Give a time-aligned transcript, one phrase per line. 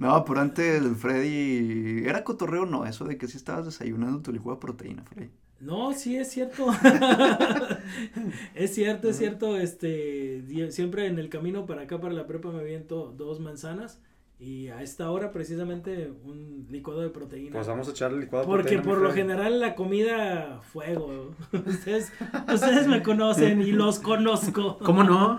[0.00, 2.08] No, pero antes Freddy.
[2.08, 2.86] ¿Era cotorreo no?
[2.86, 5.28] Eso de que si estabas desayunando tu licuado de proteína, Freddy.
[5.60, 6.68] No, sí es cierto.
[8.54, 9.58] es cierto, es cierto.
[9.58, 14.00] Este, siempre en el camino para acá, para la prepa, me aviento dos manzanas.
[14.38, 17.52] Y a esta hora, precisamente, un licuado de proteína.
[17.52, 21.32] Pues vamos a echarle licuado de Porque por lo general la comida, fuego.
[21.52, 22.10] ustedes,
[22.50, 24.78] ustedes me conocen y los conozco.
[24.78, 25.38] ¿Cómo no?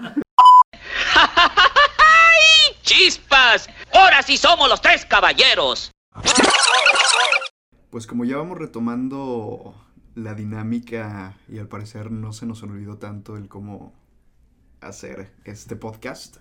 [4.32, 5.92] ¡Ahora sí somos los tres caballeros!
[7.90, 9.76] Pues como ya vamos retomando
[10.16, 13.94] la dinámica y al parecer no se nos olvidó tanto el cómo
[14.80, 16.38] hacer este podcast.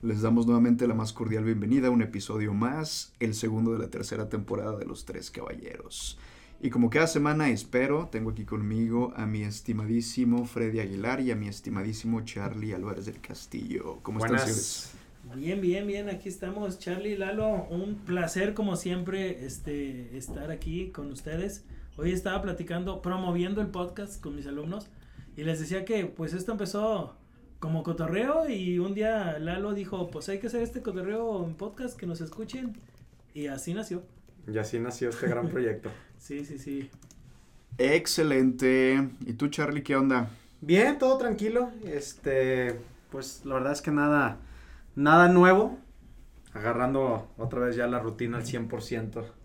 [0.00, 3.90] Les damos nuevamente la más cordial bienvenida a un episodio más, el segundo de la
[3.90, 6.18] tercera temporada de Los Tres Caballeros.
[6.62, 11.36] Y como cada semana espero, tengo aquí conmigo a mi estimadísimo Freddy Aguilar y a
[11.36, 13.98] mi estimadísimo Charlie Álvarez del Castillo.
[14.02, 14.94] ¿Cómo están, señores?
[15.22, 21.10] Bien, bien, bien, aquí estamos, Charlie Lalo, un placer como siempre este, estar aquí con
[21.12, 21.64] ustedes.
[21.96, 24.88] Hoy estaba platicando, promoviendo el podcast con mis alumnos
[25.36, 27.14] y les decía que pues esto empezó
[27.60, 31.96] como cotorreo y un día Lalo dijo, pues hay que hacer este cotorreo en podcast,
[31.98, 32.72] que nos escuchen
[33.32, 34.02] y así nació.
[34.52, 35.90] Y así nació este gran proyecto.
[36.18, 36.90] sí, sí, sí.
[37.78, 39.10] Excelente.
[39.24, 40.28] ¿Y tú Charlie qué onda?
[40.60, 41.70] Bien, todo tranquilo.
[41.84, 42.76] Este,
[43.10, 44.38] pues la verdad es que nada,
[44.94, 45.78] nada nuevo.
[46.52, 49.39] Agarrando otra vez ya la rutina al 100%.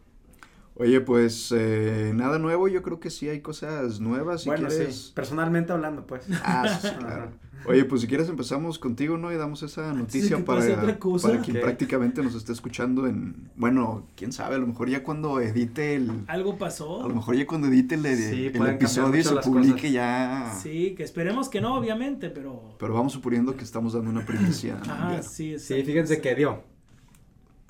[0.77, 4.41] Oye, pues eh, nada nuevo, yo creo que sí hay cosas nuevas.
[4.41, 6.25] Si bueno, sí, personalmente hablando, pues.
[6.43, 7.31] Ah, sí, claro.
[7.67, 9.31] Oye, pues si quieres empezamos contigo, ¿no?
[9.31, 14.55] Y damos esa noticia para, para quien prácticamente nos esté escuchando en, bueno, quién sabe,
[14.55, 16.25] a lo mejor ya cuando edite el...
[16.27, 17.03] Algo pasó.
[17.03, 20.53] A lo mejor ya cuando edite el, el episodio y se publique ya...
[20.61, 22.75] Sí, que esperemos que no, obviamente, pero...
[22.77, 24.79] Pero vamos suponiendo que estamos dando una primicia.
[24.87, 26.61] ah, sí, sí, fíjense que dio.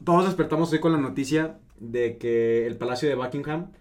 [0.03, 3.71] Todos despertamos hoy con la noticia de que el Palacio de Buckingham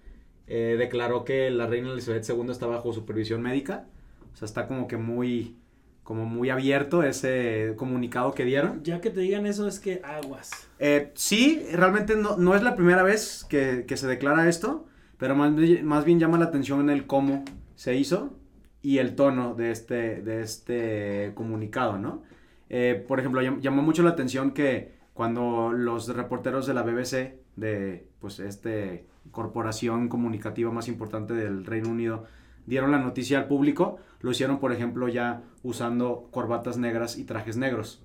[0.46, 3.86] eh, declaró que la reina Elizabeth II está bajo supervisión médica.
[4.32, 5.56] O sea, está como que muy,
[6.02, 8.82] como muy abierto ese comunicado que dieron.
[8.82, 10.68] Ya que te digan eso es que aguas.
[10.78, 14.86] Eh, sí, realmente no, no, es la primera vez que, que se declara esto,
[15.18, 15.52] pero más,
[15.82, 18.36] más, bien llama la atención en el cómo se hizo
[18.82, 22.22] y el tono de este, de este comunicado, ¿no?
[22.68, 28.06] Eh, por ejemplo, llamó mucho la atención que cuando los reporteros de la BBC, de
[28.20, 32.24] pues este corporación comunicativa más importante del Reino Unido,
[32.66, 37.56] dieron la noticia al público, lo hicieron por ejemplo ya usando corbatas negras y trajes
[37.56, 38.02] negros,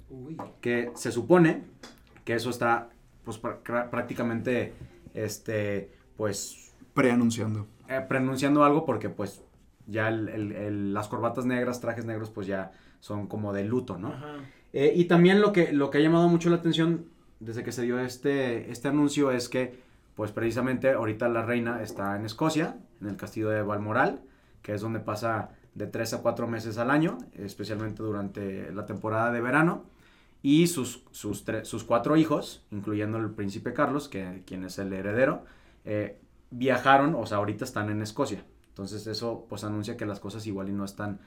[0.61, 1.63] que se supone
[2.25, 2.89] que eso está
[3.23, 4.73] pues prácticamente
[5.13, 7.67] este pues preanunciando.
[7.87, 9.41] eh, preanunciando algo porque pues
[9.87, 14.13] ya las corbatas negras, trajes negros pues ya son como de luto, ¿no?
[14.73, 17.05] Eh, y también lo que, lo que ha llamado mucho la atención
[17.39, 19.81] desde que se dio este, este anuncio es que,
[20.15, 24.21] pues precisamente ahorita la reina está en Escocia, en el castillo de Balmoral,
[24.61, 29.31] que es donde pasa de tres a cuatro meses al año, especialmente durante la temporada
[29.31, 29.85] de verano.
[30.41, 35.43] Y sus, sus, sus cuatro hijos, incluyendo el príncipe Carlos, que, quien es el heredero,
[35.85, 36.19] eh,
[36.49, 38.43] viajaron, o sea, ahorita están en Escocia.
[38.69, 41.19] Entonces eso pues anuncia que las cosas igual y no están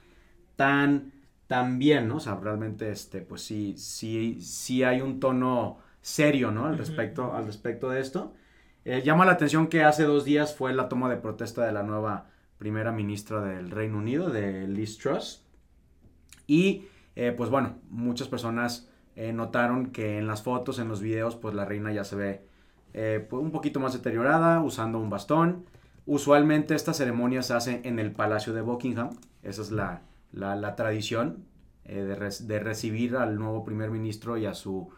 [0.57, 1.13] tan
[1.47, 2.17] también, ¿no?
[2.17, 6.67] O sea, realmente, este, pues sí, sí, sí hay un tono serio, ¿no?
[6.67, 8.35] Al respecto, al respecto de esto.
[8.85, 11.83] Eh, llama la atención que hace dos días fue la toma de protesta de la
[11.83, 12.27] nueva
[12.59, 15.47] primera ministra del Reino Unido, de Liz Truss.
[16.47, 16.87] Y,
[17.17, 21.55] eh, pues bueno, muchas personas eh, notaron que en las fotos, en los videos, pues
[21.55, 22.47] la reina ya se ve
[22.93, 25.65] pues, un poquito más deteriorada, usando un bastón.
[26.05, 29.11] Usualmente esta ceremonia se hace en el Palacio de Buckingham.
[29.43, 30.03] Esa es la,
[30.33, 31.45] la, tradición
[31.85, 34.91] eh, de, recibir al nuevo primer ministro y a su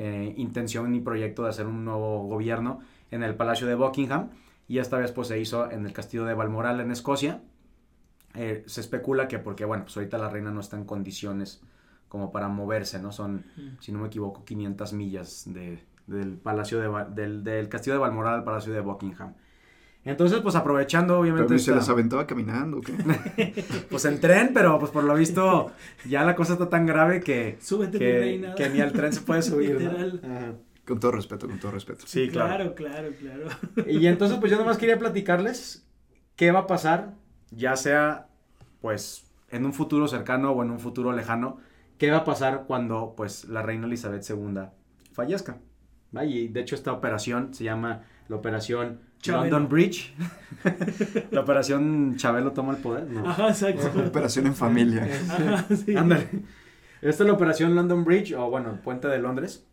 [0.00, 2.78] eh, intención y proyecto de hacer un nuevo gobierno
[3.10, 4.30] en el Palacio de Buckingham.
[4.68, 7.42] Y esta vez pues se hizo en el castillo de Balmoral en Escocia.
[8.34, 11.60] Eh, se especula que porque, bueno, pues ahorita la reina no está en condiciones
[12.08, 13.10] como para moverse, ¿no?
[13.10, 13.44] Son,
[13.80, 18.34] si no me equivoco, 500 millas de, del, palacio de, del, del castillo de Balmoral
[18.34, 19.34] al Palacio de Buckingham.
[20.08, 21.48] Entonces, pues aprovechando, obviamente.
[21.48, 23.64] Pero se las aventaba caminando, ¿qué?
[23.90, 25.70] pues en tren, pero pues por lo visto,
[26.06, 27.58] ya la cosa está tan grave que.
[27.60, 29.76] Súbete, que, que ni al tren se puede subir.
[30.86, 32.04] Con todo respeto, con todo respeto.
[32.06, 32.74] Sí, claro.
[32.74, 33.86] Claro, claro, claro.
[33.86, 35.86] Y entonces, pues yo nomás quería platicarles
[36.36, 37.14] qué va a pasar,
[37.50, 38.28] ya sea,
[38.80, 41.58] pues, en un futuro cercano o en un futuro lejano,
[41.98, 44.68] qué va a pasar cuando, pues, la reina Elizabeth II
[45.12, 45.58] fallezca.
[46.22, 50.14] Y de hecho, esta operación se llama la operación London Bridge.
[51.30, 53.08] la operación Chabelo toma el poder.
[53.08, 53.28] No.
[53.28, 53.90] Ajá, exacto.
[54.06, 55.08] operación en familia.
[55.28, 55.96] Ajá, sí.
[55.96, 56.28] Ándale.
[57.00, 59.66] Esta es la operación London Bridge, o bueno, Puente de Londres.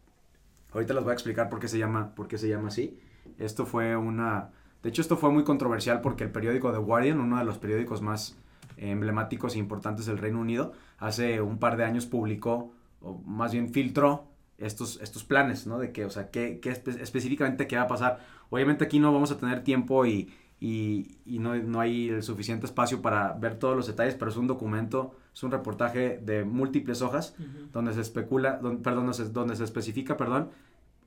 [0.74, 3.00] Ahorita les voy a explicar por qué se llama, por qué se llama así.
[3.38, 4.52] Esto fue una...
[4.84, 8.02] De hecho, esto fue muy controversial porque el periódico The Guardian, uno de los periódicos
[8.02, 8.38] más
[8.78, 12.72] emblemáticos e importantes del Reino Unido, hace un par de años publicó,
[13.02, 15.80] o más bien filtró, estos, estos planes, ¿no?
[15.80, 18.20] De que, o sea, qué, qué específicamente qué va a pasar.
[18.50, 22.66] Obviamente aquí no vamos a tener tiempo y, y, y no, no, hay el suficiente
[22.66, 27.02] espacio para ver todos los detalles, pero es un documento, es un reportaje de múltiples
[27.02, 27.36] hojas
[27.74, 30.50] donde se especula, perdón, donde se especifica, perdón,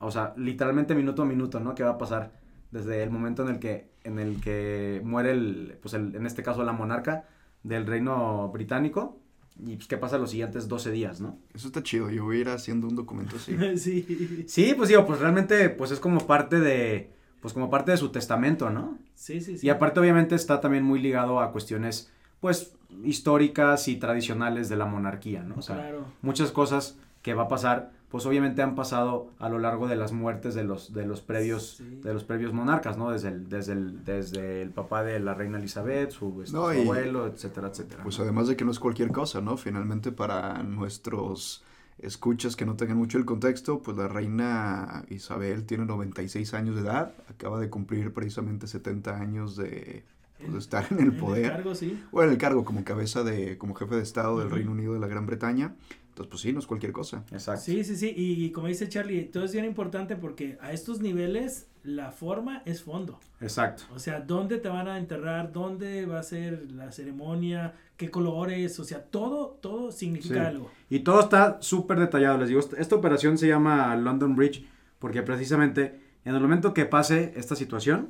[0.00, 1.74] o sea, literalmente minuto a minuto, ¿no?
[1.74, 2.32] ¿Qué va a pasar
[2.70, 6.42] desde el momento en el que, en el que muere, el, pues el, en este
[6.42, 7.24] caso, la monarca
[7.62, 9.18] del reino británico?
[9.64, 11.38] Y pues, ¿qué pasa los siguientes 12 días, no?
[11.52, 13.56] Eso está chido, yo voy a ir haciendo un documento así.
[13.78, 14.44] sí.
[14.46, 17.10] Sí, pues digo, pues realmente, pues es como parte de,
[17.40, 18.99] pues como parte de su testamento, ¿no?
[19.14, 19.66] Sí, sí, sí.
[19.66, 22.72] Y aparte, obviamente, está también muy ligado a cuestiones, pues,
[23.05, 25.56] históricas y tradicionales de la monarquía, ¿no?
[25.56, 26.05] O sea, claro.
[26.22, 30.12] muchas cosas que va a pasar pues obviamente han pasado a lo largo de las
[30.12, 32.00] muertes de los, de los previos, Sí.
[32.02, 33.10] de los previos monarcas, ¿no?
[33.10, 36.75] Desde el, desde el, desde el papá de la reina Elizabeth, su, este, No, su
[36.75, 38.02] y- abuelo, etcétera, etcétera.
[38.02, 38.25] Pues ¿no?
[38.25, 39.56] además de que no es cualquier cosa, ¿no?
[39.58, 41.62] Finalmente para nuestros
[41.99, 46.82] escuchas que no tengan mucho el contexto, pues la reina Isabel tiene 96 años de
[46.82, 50.05] edad, acaba de cumplir precisamente 70 años de,
[50.38, 51.50] pues, de estar en el poder.
[51.52, 52.00] cargo, sí.
[52.12, 54.49] o en el cargo como cabeza de, como jefe de Estado del.
[54.50, 55.75] Reino Unido de la Gran Bretaña.
[56.23, 57.25] Entonces, pues sí, no es cualquier cosa.
[57.31, 57.62] Exacto.
[57.62, 58.12] Sí, sí, sí.
[58.17, 62.62] Y, y como dice Charlie, todo es bien importante porque a estos niveles la forma
[62.67, 63.19] es fondo.
[63.41, 63.85] Exacto.
[63.94, 68.79] O sea, dónde te van a enterrar, dónde va a ser la ceremonia, qué colores,
[68.81, 70.41] o sea, todo, todo significa Sí.
[70.41, 70.70] algo.
[70.91, 72.37] Y todo está súper detallado.
[72.38, 74.67] Les digo, esta- operación se llama London Bridge
[74.99, 78.09] porque precisamente en el momento que pase esta situación,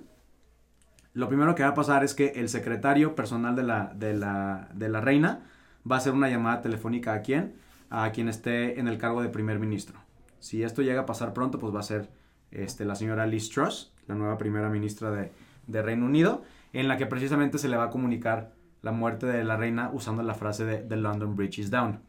[1.15, 4.69] lo primero que va a pasar es que el secretario personal de la, de la,
[4.75, 5.45] de la reina
[5.91, 7.55] va a hacer una llamada telefónica a quien,
[7.91, 9.99] a quien esté en el cargo de primer ministro.
[10.41, 12.11] Si esto llega a pasar pronto, pues va a ser
[12.51, 15.33] este, la señora Liz Truss, la nueva primera ministra de,
[15.67, 16.43] de Reino Unido,
[16.73, 18.53] en la que precisamente se le va a comunicar
[18.83, 22.01] la muerte de la reina usando la frase de The London Bridge is down.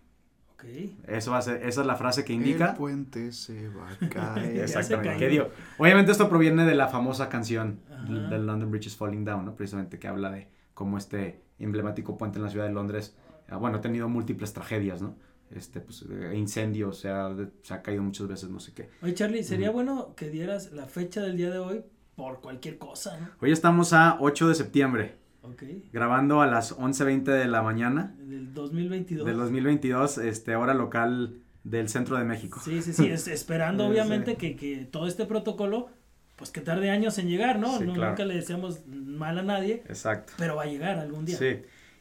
[0.54, 0.66] Ok.
[1.08, 2.74] Eso va a ser, esa es la frase que El indica.
[2.76, 4.60] puente se va a caer.
[4.60, 5.18] Exactamente.
[5.18, 5.48] ¿Qué digo?
[5.78, 8.04] Obviamente esto proviene de la famosa canción Ajá.
[8.30, 9.56] del London Bridge is Falling Down, ¿no?
[9.56, 13.16] Precisamente que habla de cómo este emblemático puente en la ciudad de Londres,
[13.50, 15.16] ah, bueno, ha tenido múltiples tragedias, ¿no?
[15.52, 18.90] Este, pues, eh, incendios, se ha, de- se ha caído muchas veces, no sé qué.
[19.02, 19.78] Oye, Charlie, sería Ujú.
[19.78, 21.82] bueno que dieras la fecha del día de hoy
[22.16, 23.30] por cualquier cosa, ¿no?
[23.42, 25.64] Hoy estamos a 8 de septiembre, Ok.
[25.92, 29.26] grabando a las 11.20 de la mañana Del 2022.
[29.26, 32.62] del 2022, este, hora local del centro de México.
[32.64, 34.38] Sí, sí, sí, es, esperando obviamente sí.
[34.38, 35.90] que, que todo este protocolo,
[36.36, 37.80] pues que tarde años en llegar, ¿no?
[37.80, 38.12] Sí, No- claro.
[38.12, 40.34] Nunca le deseamos mal a nadie, Exacto.
[40.38, 41.38] pero va a llegar algún día.
[41.38, 41.58] Sí.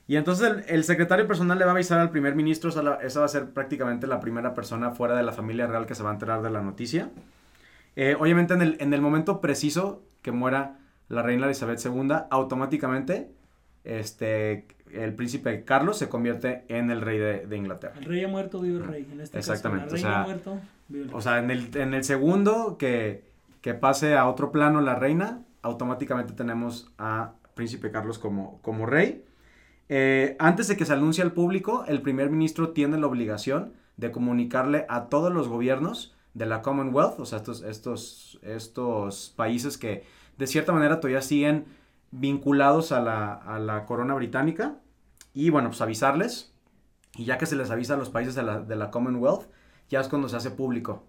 [0.08, 2.94] Y entonces el, el secretario personal le va a avisar al primer ministro, esa, la-
[2.96, 6.02] esa va a ser prácticamente la primera persona fuera de la familia real que se
[6.02, 7.10] va a enterar de la noticia.
[7.94, 10.78] Eh, obviamente en el, en el momento preciso que muera
[11.08, 13.28] la reina Elizabeth II, automáticamente
[13.84, 17.94] este, el príncipe Carlos se convierte en el rey de, de Inglaterra.
[17.98, 19.08] El rey ha muerto, vive el rey.
[19.12, 21.18] En este Exactamente, caso, la reina sea, muerto, vive el rey.
[21.18, 23.24] O sea, en el, en el segundo que,
[23.60, 29.24] que pase a otro plano la reina, automáticamente tenemos a Príncipe Carlos como, como rey.
[29.88, 34.10] Eh, antes de que se anuncie al público, el primer ministro tiene la obligación de
[34.10, 40.04] comunicarle a todos los gobiernos de la Commonwealth, o sea, estos, estos, estos países que
[40.36, 41.66] de cierta manera todavía siguen
[42.10, 44.76] vinculados a la, a la corona británica,
[45.34, 46.52] y bueno, pues avisarles,
[47.16, 49.48] y ya que se les avisa a los países de la, de la Commonwealth,
[49.88, 51.04] ya es cuando se hace público.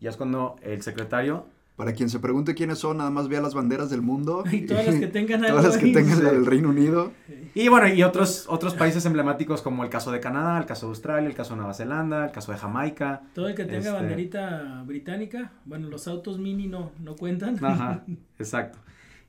[0.00, 1.46] Ya es cuando el secretario.
[1.80, 4.44] Para quien se pregunte quiénes son, nada más vea las banderas del mundo.
[4.52, 5.92] Y todas las que tengan algo Todas las que ahí.
[5.94, 6.36] tengan la Sí.
[6.36, 7.12] del Reino Unido.
[7.54, 10.90] Y bueno, y otros, otros países emblemáticos como el caso de Canadá, el caso de
[10.90, 13.22] Australia, el caso de Nueva Zelanda, el caso de Jamaica.
[13.34, 17.56] Todo el que tenga Este- banderita británica, bueno, los autos mini no, no cuentan.
[17.64, 18.04] Ajá,
[18.38, 18.78] exacto.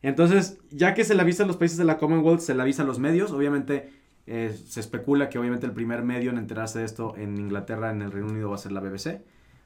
[0.02, 2.84] Entonces, ya que se le avisa a los países de la Commonwealth, se le avisa
[2.84, 3.32] a los medios.
[3.32, 3.90] Obviamente,
[4.28, 8.02] eh, se especula que obviamente el primer medio en enterarse de esto en Inglaterra, en
[8.02, 9.22] el Reino Unido, va a ser la BBC.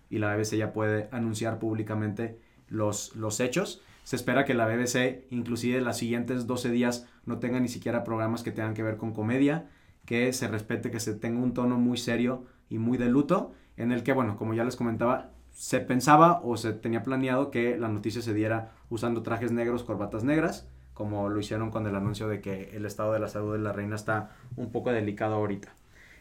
[0.10, 2.38] Y la BBC ya puede anunciar públicamente
[2.75, 3.82] los, los hechos.
[4.03, 8.44] Se espera que la BBC, inclusive las siguientes 12 días, no tenga ni siquiera programas
[8.44, 9.67] que tengan que ver con comedia,
[10.05, 13.91] que se respete, que se tenga un tono muy serio y muy de luto, en
[13.91, 17.88] el que, bueno, como ya les comentaba, se pensaba o se tenía planeado que la
[17.88, 22.41] noticia se diera usando trajes negros, corbatas negras, como lo hicieron con el anuncio de
[22.41, 25.74] que el estado de la salud de la reina está un poco delicado ahorita.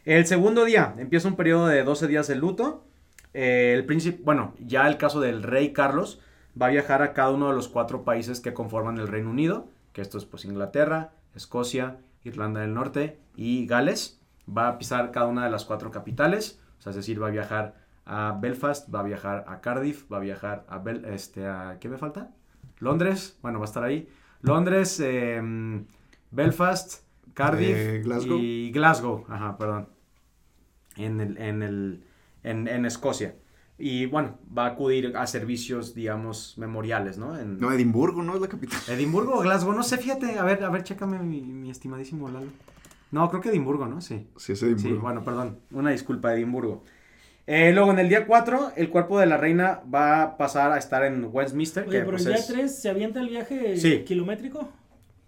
[0.05, 2.85] El segundo día empieza un periodo de 12 días de luto.
[3.33, 6.21] Eh, el príncipe, bueno, ya el caso del rey Carlos
[6.61, 9.69] va a viajar a cada uno de los cuatro países que conforman el Reino Unido,
[9.93, 14.21] que esto es pues Inglaterra, Escocia, Irlanda del Norte y Gales.
[14.49, 17.31] Va a pisar cada una de las cuatro capitales, o sea, es decir, va a
[17.31, 21.79] viajar a Belfast, va a viajar a Cardiff, va a viajar a, Bel este, a
[21.81, 22.31] ¿qué me falta?
[22.79, 24.09] Londres, bueno, va a estar ahí.
[24.43, 25.87] Londres, em,
[26.31, 28.39] Belfast, Cardiff Eh, Glasgow.
[28.39, 29.89] y Glasgow, ajá, perdón.
[30.97, 32.05] En, el, en, el,
[32.43, 33.35] en, en Escocia.
[33.77, 37.37] Y bueno, va a acudir a servicios, digamos, memoriales, ¿no?
[37.39, 38.37] En No, Edimburgo, ¿no?
[38.37, 38.79] Es la capital.
[38.89, 42.47] Edimburgo o Glasgow, no sé, fíjate, a ver, a ver, chécame mi, mi estimadísimo Lalo.
[43.11, 44.01] No, creo que Edimburgo, ¿no?
[44.01, 44.29] Sí.
[44.37, 45.01] Sí, es Sí, Edimburgo.
[45.03, 46.85] bueno, perdón, una disculpa, Edimburgo.
[47.47, 50.79] Eh, luego, en el día 4, el cuerpo de la reina va a pasar a
[50.79, 51.83] estar en Westminster.
[51.87, 54.05] Oye, que, pero pues, el día es- 3 se avienta el viaje Sí.
[54.05, 54.69] kilométrico.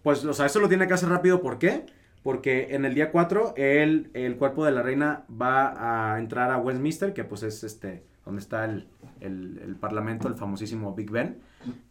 [0.02, 1.84] Pues, o sea, eso lo tiene que hacer rápido, ¿por qué?
[2.22, 6.58] Porque en el día 4, el, el cuerpo de la reina va a entrar a
[6.58, 8.88] Westminster, que pues es este, donde está el,
[9.20, 11.38] el- el parlamento, el famosísimo Big Ben.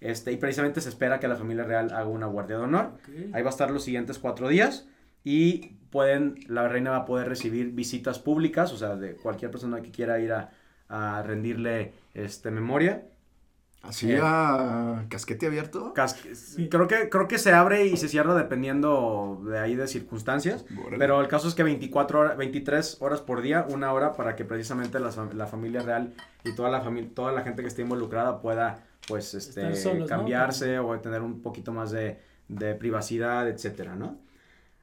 [0.02, 2.92] Este, y precisamente se espera que la familia real haga una guardia de honor.
[2.96, 3.34] Ok.
[3.34, 4.88] Ahí va a estar los siguientes cuatro días
[5.24, 9.82] y pueden, la reina va a poder recibir visitas públicas, o sea, de cualquier persona
[9.82, 10.52] que quiera ir a,
[10.90, 13.06] a rendirle este, memoria.
[13.88, 14.20] Así Eh.
[14.22, 15.94] a casquete abierto.
[16.70, 20.66] Creo que, creo que se abre y se cierra dependiendo de ahí de circunstancias.
[20.80, 20.98] Órale.
[20.98, 24.44] Pero el caso es que 24 horas, 23 horas por día, una hora para que
[24.46, 26.14] precisamente fam- la, familia real
[26.44, 29.62] y toda la familia, toda la gente que esté involucrada pueda pues este
[30.08, 34.18] cambiarse o tener un poquito más de, de privacidad, etcétera, ¿no?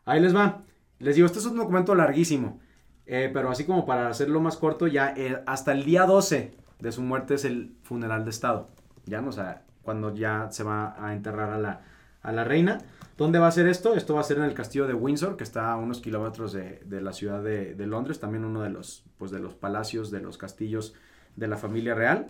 [0.05, 0.63] Ahí les va.
[1.01, 2.61] Les digo, este es un documento larguísimo.
[3.05, 6.93] eh, pero así como para hacerlo más corto, ya eh, hasta el día 12 de
[6.93, 8.69] su muerte es el funeral de Estado.
[9.07, 11.81] Ya, o sea, cuando ya se va a enterrar a la,
[12.23, 12.79] a la reina.
[13.19, 13.95] ¿Dónde va a ser esto?
[13.95, 16.83] Esto va a ser en el castillo de Windsor, que está a unos kilómetros de,
[16.85, 20.21] de la ciudad de, de Londres, también uno de los, pues, de los palacios, de
[20.21, 20.95] los castillos
[21.37, 22.27] de la familia real.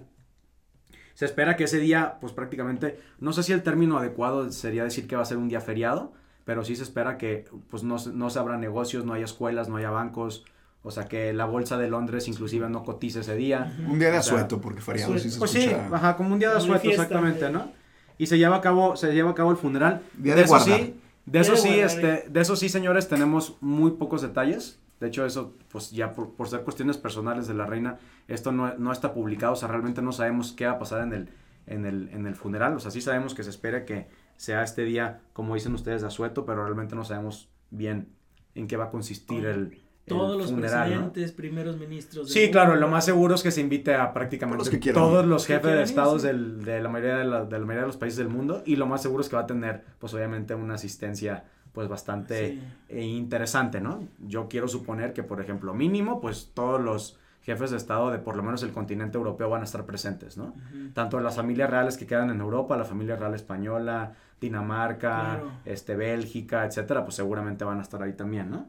[1.15, 5.07] Se espera que ese día, pues prácticamente, no sé si el término adecuado sería decir
[5.07, 6.13] que va a ser un día feriado,
[6.45, 9.77] pero sí se espera que pues no, no se abran negocios, no haya escuelas, no
[9.77, 10.45] haya bancos,
[10.83, 13.73] o sea que la bolsa de Londres inclusive no cotice ese día.
[13.89, 15.89] Un día de asueto, porque feriado sí se Pues sí, escucha.
[15.93, 17.51] ajá, como un día de de asueto, fiesta, exactamente.
[17.51, 17.73] ¿no?
[18.19, 20.03] Y se lleva a cabo, se lleva a cabo el funeral.
[20.15, 20.81] Día de eso guardar.
[20.81, 24.79] sí, de eso de sí, guardar, este, de eso sí, señores, tenemos muy pocos detalles.
[25.01, 27.99] De hecho, eso, pues ya por, por ser cuestiones personales de la reina,
[28.29, 31.13] esto no, no está publicado, o sea, realmente no sabemos qué va a pasar en
[31.13, 31.29] el,
[31.67, 32.77] en el, en el funeral.
[32.77, 36.09] O sea, sí sabemos que se espera que sea este día, como dicen ustedes, de
[36.09, 38.09] asueto, pero realmente no sabemos bien
[38.55, 40.97] en qué va a consistir el, el Todos los funeral, ¿no?
[41.13, 42.31] presidentes, primeros ministros.
[42.31, 45.47] Sí, claro, lo más seguro es que se invite a prácticamente Todos los quieran todos
[45.47, 46.27] jefes de quieran estados sí.
[46.29, 48.77] del- de, la mayoría de, la, de la mayoría de los países del mundo y
[48.77, 52.63] lo más seguro es que va a tener, pues obviamente, una asistencia pues bastante Sí.
[52.91, 54.07] eh, interesante, ¿no?
[54.27, 58.37] Yo quiero suponer que, por ejemplo, mínimo, pues todos los jefes de estado de por
[58.37, 60.55] lo menos el continente europeo van a estar presentes, ¿no?
[60.95, 65.53] Tanto las familias reales que quedan en Europa, la familia real española, Dinamarca, Claro.
[65.65, 68.67] este, Bélgica, etcétera, pues seguramente van a estar ahí también, ¿no?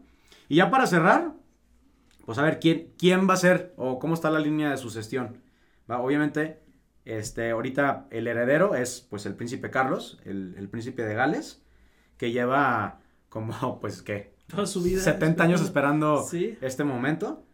[0.49, 1.33] Y ya para cerrar,
[2.25, 5.41] pues a ver, ¿quién, quién va a ser o cómo está la línea de sucesión?
[5.89, 6.59] Va, obviamente,
[7.05, 11.61] este, ahorita el heredero es pues el príncipe Carlos, el, el príncipe de Gales,
[12.17, 14.33] que lleva como, pues, ¿qué?
[14.47, 15.01] Toda su vida.
[15.01, 16.57] 70 años esperando Sí.
[16.61, 17.45] este momento.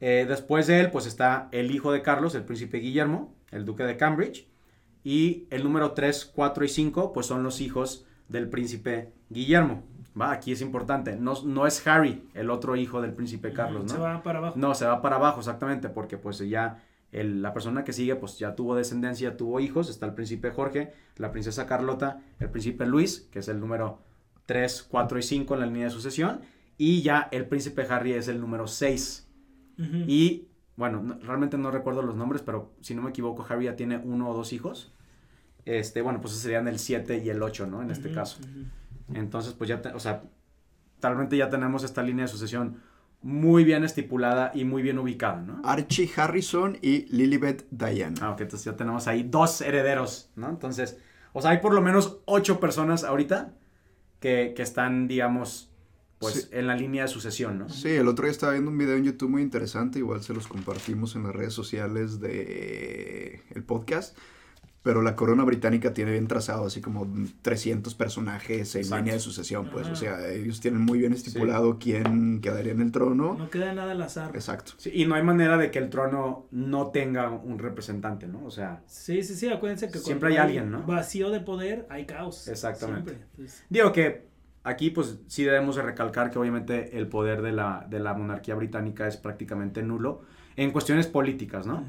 [0.00, 3.84] Eh, después de él, pues está el hijo de Carlos, el príncipe Guillermo, el duque
[3.84, 4.48] de Cambridge.
[5.04, 9.84] Y el número 3, 4 y 5, pues son los hijos del príncipe Guillermo.
[10.20, 11.16] Va, aquí es importante.
[11.16, 13.88] No, no es Harry, el otro hijo del príncipe Carlos, ¿no?
[13.88, 14.54] Se va para abajo.
[14.58, 18.38] No, se va para abajo, exactamente, porque pues ya el- la persona que sigue, pues
[18.38, 19.88] ya tuvo descendencia, tuvo hijos.
[19.90, 24.00] Está el príncipe Jorge, la princesa Carlota, el príncipe Luis, que es el número
[24.46, 26.40] 3, 4 y 5 en la línea de sucesión.
[26.78, 29.28] Y ya el príncipe Harry es el número 6.
[29.78, 30.04] Ujú.
[30.06, 33.76] Y bueno, no- realmente no recuerdo los nombres, pero si no me equivoco, Harry ya
[33.76, 34.92] tiene uno o dos hijos.
[35.64, 37.82] Este, bueno, pues serían el 7 y el 8, ¿no?
[37.82, 38.40] En este caso.
[39.14, 40.22] Entonces, pues ya, te- o sea,
[41.00, 42.76] talmente ya tenemos esta línea de sucesión
[43.22, 45.60] muy bien estipulada y muy bien ubicada, ¿no?
[45.64, 48.16] Archie Harrison y Lilibet Diana.
[48.20, 50.48] Ah, ok, entonces ya tenemos ahí dos herederos, ¿no?
[50.48, 50.98] Entonces,
[51.32, 53.54] o sea, hay por lo menos ocho personas ahorita
[54.20, 55.68] que, que están, digamos,
[56.18, 56.48] pues Sí.
[56.52, 57.68] en la línea de sucesión, ¿no?
[57.68, 60.46] Sí, el otro día estaba viendo un video en YouTube muy interesante, igual se los
[60.46, 64.16] compartimos en las redes sociales de el podcast,
[64.82, 67.06] pero la corona británica tiene bien trazado así como
[67.42, 68.96] 300 personajes en Exacto.
[68.98, 69.92] línea de sucesión, pues, Ajá.
[69.92, 73.34] o sea, ellos tienen muy bien estipulado quién quedaría en el trono.
[73.38, 74.32] No queda nada al azar.
[74.34, 74.72] Exacto.
[74.78, 78.44] Sí, y no hay manera de que el trono no tenga un representante, ¿no?
[78.44, 80.82] O sea, Sí, sí, sí, acuérdense que Siempre hay alguien, ¿no?
[80.82, 82.48] Vacío de poder, hay caos.
[82.48, 83.12] Exactamente.
[83.12, 84.26] Entonces, Digo que
[84.64, 88.54] aquí pues sí debemos de recalcar que obviamente el poder de la, de la monarquía
[88.54, 90.22] británica es prácticamente nulo
[90.56, 91.84] en cuestiones políticas, ¿no?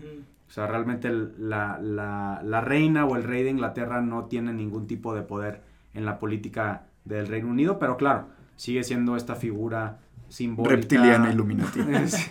[0.54, 4.54] O sea, realmente el- la, la- la reina o el rey de Inglaterra no tiene
[4.54, 5.64] ningún tipo de poder
[5.96, 9.98] en la política del Reino Unido, pero claro, sigue siendo esta figura
[10.30, 10.76] simbólica.
[10.76, 11.80] Reptiliana Illuminati.
[12.04, 12.30] Es-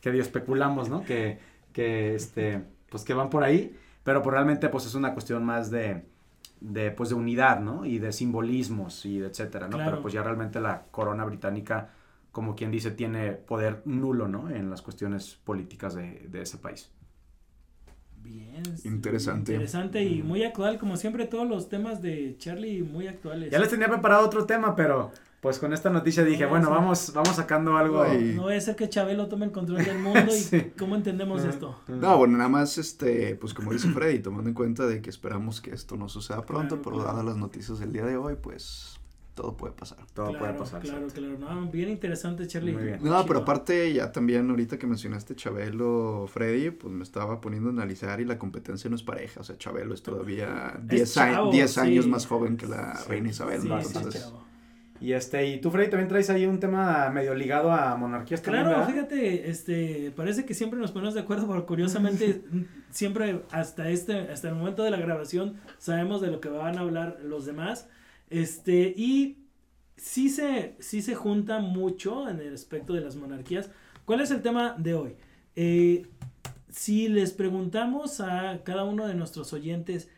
[0.00, 1.02] que digo, especulamos, ¿no?
[1.02, 1.40] Que,
[1.72, 5.68] que, este, pues que van por ahí, pero pues realmente pues es una cuestión más
[5.72, 6.04] de,
[6.60, 7.84] de, pues de unidad, ¿no?
[7.84, 9.76] Y de simbolismos y de etcétera, ¿no?
[9.86, 11.90] Pero pues ya realmente la corona británica,
[12.30, 14.50] como quien dice, tiene poder nulo, ¿no?
[14.50, 16.92] En las cuestiones políticas de, de ese país.
[18.26, 18.62] Bien.
[18.84, 19.52] Interesante.
[19.52, 23.50] Interesante y muy actual, como siempre, todos los temas de Charlie muy actuales.
[23.50, 27.36] Ya les tenía preparado otro tema, pero pues con esta noticia dije, bueno, vamos, vamos
[27.36, 28.04] sacando algo.
[28.04, 31.78] No voy a ser que Chabelo tome el control del mundo y cómo entendemos esto.
[31.86, 35.60] No, bueno, nada más, este, pues como dice Freddy, tomando en cuenta de que esperamos
[35.60, 38.95] que esto no suceda pronto, pero dadas las noticias del día de hoy, pues
[39.36, 39.98] todo puede pasar.
[40.14, 40.80] Todo puede pasar.
[40.80, 41.38] Claro, claro.
[41.38, 42.72] No, bien interesante, Charlie.
[42.72, 42.98] Muy bien.
[43.02, 47.72] No, pero aparte, ya también ahorita que mencionaste Chabelo, Freddy, pues me estaba poniendo a
[47.72, 49.40] analizar y la competencia no es pareja.
[49.40, 51.18] O sea, Chabelo es todavía 10
[51.78, 53.60] años más joven que la reina Isabel.
[53.60, 54.32] Sí, Entonces,
[55.00, 58.40] y este, y tú, Freddy, también traes ahí un tema medio ligado a monarquías.
[58.40, 62.42] Claro, fíjate, este, parece que siempre nos ponemos de acuerdo, pero curiosamente,
[62.90, 66.80] siempre hasta este, hasta el momento de la grabación, sabemos de lo que van a
[66.80, 67.88] hablar los demás.
[68.28, 69.38] Este, y
[69.96, 73.70] sí se, sí se junta mucho en el aspecto de las monarquías.
[74.04, 75.16] ¿Cuál es el tema de hoy?
[75.54, 76.06] Eh,
[76.70, 80.10] si les preguntamos a cada uno de nuestros oyentes,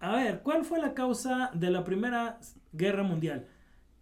[0.00, 2.38] a ver, ¿cuál fue la causa de la Primera
[2.72, 3.46] Guerra Mundial?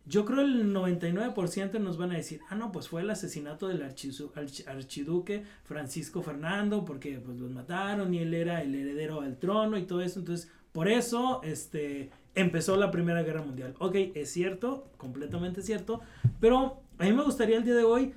[0.07, 3.83] Yo creo el 99% nos van a decir, ah, no, pues fue el asesinato del
[3.83, 9.87] archiduque Francisco Fernando, porque pues los mataron y él era el heredero al trono y
[9.87, 10.21] todo eso.
[10.21, 13.75] Entonces, por eso, este, empezó la Primera Guerra Mundial.
[13.79, 16.01] Ok, es cierto, completamente cierto,
[16.41, 18.15] pero a mí me gustaría el día de hoy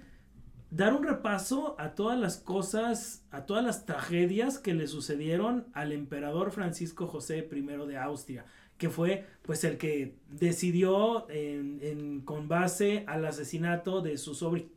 [0.69, 5.91] dar un repaso a todas las cosas, a todas las tragedias que le sucedieron al
[5.91, 8.45] emperador Francisco José I de Austria,
[8.77, 14.67] que fue pues el que decidió en, con base al asesinato de su,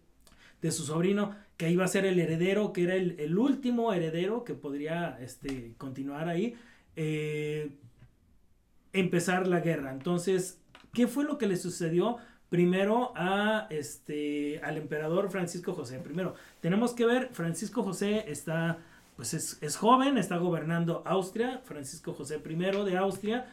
[0.62, 4.54] de su sobrino, que iba a ser el heredero, que era el, último heredero que
[4.54, 6.54] podría este, continuar ahí.
[6.96, 7.70] Eh,
[8.92, 9.92] empezar la guerra.
[9.92, 10.60] Entonces,
[10.92, 12.16] ¿qué fue lo que le sucedió?
[12.48, 15.98] Primero a este al emperador Francisco José.
[16.00, 18.78] Primero, tenemos que ver, Francisco José está,
[19.16, 23.46] pues es, joven, está gobernando Austria, Francisco José I de Austria,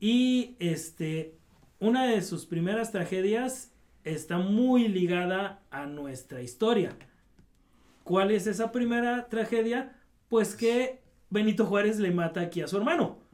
[0.00, 1.34] y este,
[1.78, 3.72] una de sus primeras tragedias
[4.04, 6.96] está muy ligada a nuestra historia.
[8.02, 9.94] ¿Cuál es esa primera tragedia?
[10.30, 13.27] Pues que Benito Juárez le mata aquí a su hermano.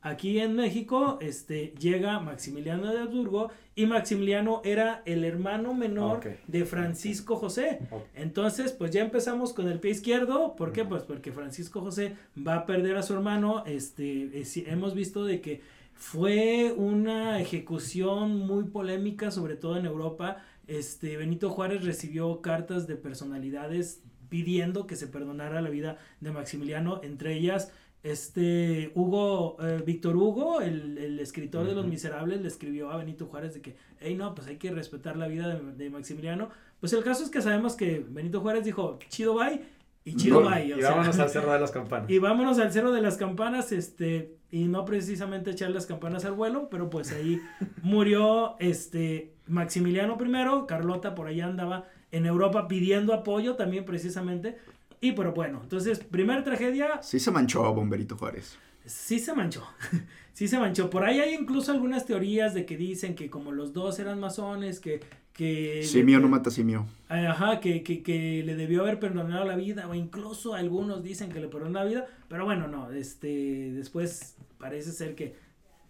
[0.00, 6.64] Aquí en México este, llega Maximiliano de Habsburgo y Maximiliano era el hermano menor de
[6.64, 7.80] Francisco José.
[8.14, 10.54] Entonces, pues ya empezamos con el pie izquierdo.
[10.54, 10.84] ¿Por qué?
[10.84, 13.64] Pues porque Francisco José va a perder a su hermano.
[13.66, 14.30] Este,
[14.70, 15.62] hemos visto de que
[15.94, 20.38] fue una ejecución muy polémica, sobre todo en Europa.
[20.68, 27.00] Este, Benito Juárez recibió cartas de personalidades pidiendo que se perdonara la vida de Maximiliano,
[27.02, 32.96] entre ellas este Hugo, eh, Víctor Hugo, el, escritor de Los Miserables, le escribió a
[32.96, 36.48] Benito Juárez de que, hey, no, pues hay que respetar la vida de, Maximiliano.
[36.80, 39.60] Pues el caso es que sabemos que Benito Juárez dijo, chido bye,
[40.04, 40.64] y chido bye.
[40.64, 42.10] y vámonos al Cerro de las Campanas.
[42.10, 46.32] Y vámonos al Cerro de las Campanas, este, y no precisamente echar las campanas al
[46.32, 47.38] vuelo, pero pues ahí
[47.82, 54.56] murió, este, Maximiliano primero, Carlota por allá andaba en Europa pidiendo apoyo también precisamente.
[55.00, 57.02] Y pero bueno, entonces, primera tragedia.
[57.02, 58.58] Sí se manchó a Bomberito Juárez.
[58.84, 59.66] Sí se manchó.
[60.32, 60.90] sí se manchó.
[60.90, 64.80] Por ahí hay incluso algunas teorías de que dicen que como los dos eran masones,
[64.80, 65.00] que...
[65.32, 66.86] que simio no mata simio.
[67.08, 71.40] Ajá, que, que, que, le debió haber perdonado la vida, o incluso algunos dicen que
[71.40, 75.34] le perdonó la vida, pero bueno, no, este, después parece ser que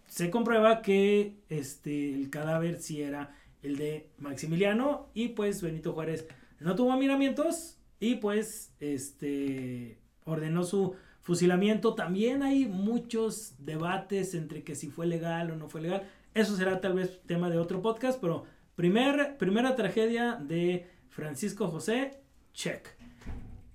[0.07, 6.27] se comprueba que este, el cadáver sí era el de Maximiliano y pues Benito Juárez
[6.59, 11.93] no tuvo miramientos y pues este ordenó su fusilamiento.
[11.93, 16.03] También hay muchos debates entre que si fue legal o no fue legal.
[16.33, 22.19] Eso será tal vez tema de otro podcast, pero primer, primera tragedia de Francisco José,
[22.53, 22.87] check.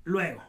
[0.02, 0.42] Luego,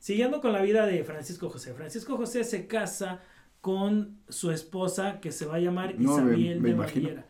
[0.00, 1.72] siguiendo con la vida de Francisco José.
[1.72, 3.20] Francisco José se casa
[3.60, 7.26] con su esposa que se va a llamar Isabel de Baviera.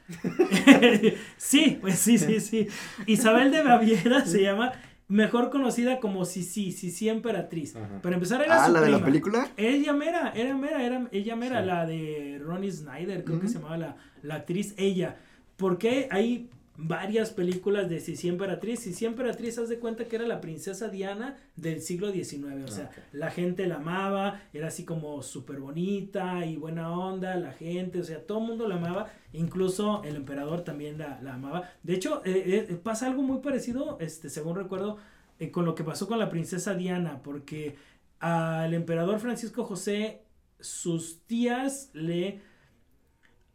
[1.37, 2.69] sí, pues sí, sí, sí.
[3.07, 4.73] Isabel de Baviera se llama
[5.11, 7.75] mejor conocida como Sisi, Sisi Emperatriz.
[8.01, 9.49] Para empezar era ah, la de la película.
[9.57, 13.77] Ella mera, era mera, era ella mera, la de Ronnie Snyder, creo que se llamaba
[13.77, 15.17] la, la actriz, ella.
[15.57, 16.49] Porque hay
[16.83, 18.81] varias películas de Sisi Emperatriz.
[18.81, 22.65] Sisi Emperatriz, haz de cuenta que era la princesa Diana del siglo XIX.
[22.65, 27.53] O sea, la gente la amaba, era así como súper bonita y buena onda, la
[27.53, 29.11] gente, o sea, todo el mundo la amaba.
[29.33, 31.71] Incluso el emperador también la, amaba.
[31.83, 34.97] De hecho, eh, eh, pasa algo muy parecido, este, según recuerdo,
[35.39, 37.77] eh, con lo que pasó con la princesa Diana, porque
[38.21, 40.23] al emperador Francisco José,
[40.61, 42.50] sus tías le...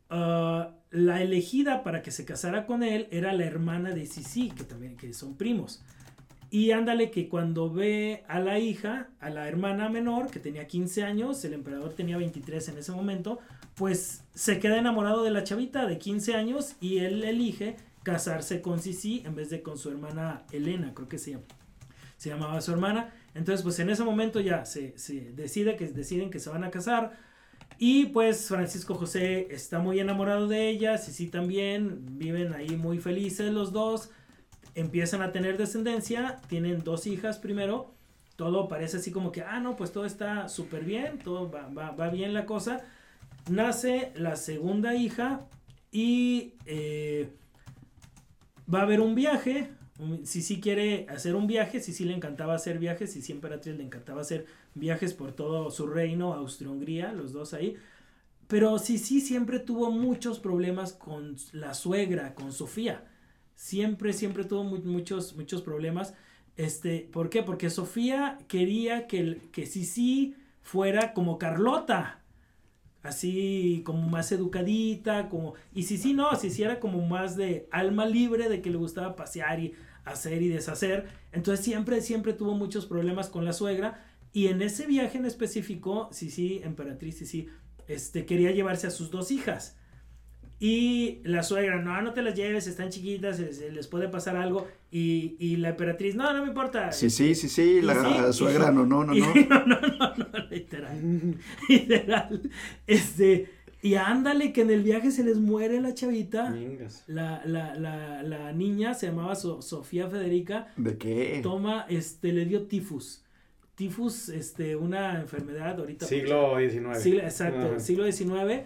[0.10, 4.64] Ah, la elegida para que se casara con él era la hermana de Sisi, que
[4.64, 5.84] también que son primos.
[6.50, 11.04] Y ándale que cuando ve a la hija, a la hermana menor, que tenía 15
[11.04, 13.40] años, el emperador tenía 23 en ese momento,
[13.74, 18.80] pues se queda enamorado de la chavita de 15 años y él elige casarse con
[18.80, 21.38] Sisi en vez de con su hermana Elena, creo que se,
[22.16, 23.14] se llamaba su hermana.
[23.34, 26.72] Entonces, pues en ese momento ya se, se decide que deciden que se van a
[26.72, 27.18] casar.
[27.78, 33.52] Y pues Francisco José está muy enamorado de ella, Sisi también, viven ahí muy felices
[33.52, 34.12] los dos
[34.76, 37.94] empiezan a tener descendencia, tienen dos hijas primero,
[38.36, 42.34] todo parece así como que, ah, no, pues todo está súper bien, todo va, bien
[42.34, 42.82] la cosa.
[43.50, 45.48] Nace la segunda hija
[45.92, 47.30] y eh,
[48.72, 49.70] va a haber un viaje.
[50.24, 53.76] Si sí quiere hacer un viaje, si sí le encantaba hacer viajes, si sí Emperatriz
[53.78, 57.78] le encantaba hacer viajes por todo su reino, Austria-Hungría, los dos ahí.
[58.48, 63.06] Pero sí, sí siempre tuvo muchos problemas con la suegra, con Sofía
[63.56, 66.14] siempre, siempre tuvo muchos, muchos problemas.
[66.58, 67.44] Este, ¿Por qué?
[67.44, 72.22] Porque Sofía quería que, que Sisi fuera como Carlota.
[73.06, 75.54] Así como más educadita, como...
[75.76, 79.60] Y Sisi no, Sisi era como más de alma libre, de que le gustaba pasear
[79.60, 79.74] y
[80.06, 81.06] hacer y deshacer.
[81.32, 84.04] Entonces siempre, siempre tuvo muchos problemas con la suegra.
[84.34, 87.48] Y en ese viaje en específico, Sisi, emperatriz Sisi,
[87.88, 89.78] este, quería llevarse a sus dos hijas.
[90.60, 94.68] Y la suegra, no, no te las lleves, están chiquitas, se, les puede pasar algo.
[94.90, 96.94] Y, y, la emperatriz, no, no me importa.
[96.94, 99.34] Sí, sí, sí, sí, la, suegra, no, no, no, no.
[99.34, 101.38] no, no, no, no, literal.
[101.70, 102.42] literal.
[102.88, 103.50] Este,
[103.82, 106.56] y ándale, que en el viaje se les muere la chavita.
[107.08, 110.68] La, la, la, la niña se llamaba Sofía Federica.
[110.78, 111.42] ¿De qué?
[111.44, 113.26] Toma, este, le dio tifus.
[113.76, 116.06] Tifus, este, una enfermedad ahorita.
[116.06, 117.06] Siglo XIX.
[117.24, 118.64] exacto, siglo XIX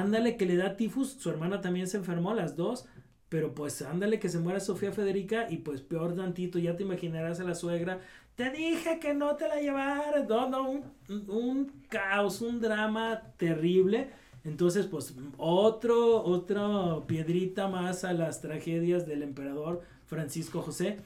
[0.00, 2.86] ándale que le da tifus, su hermana también se enfermó, las dos,
[3.28, 7.40] pero pues ándale que se muera Sofía Federica y pues peor tantito, ya te imaginarás
[7.40, 8.00] a la suegra,
[8.34, 10.84] te dije que no te la llevaras, no, no, un,
[11.28, 14.10] un caos, un drama terrible.
[14.44, 20.98] Entonces, pues otro, otra piedrita más a las tragedias del emperador Francisco José.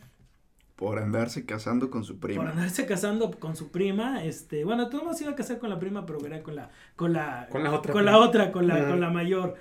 [0.76, 2.42] Por andarse casando con su prima.
[2.42, 5.70] Por andarse casando con su prima, este, bueno, tú no se iba a casar con
[5.70, 8.66] la prima, pero era con la, con la, con la otra, con la otra, con
[8.66, 9.54] la, con la mayor.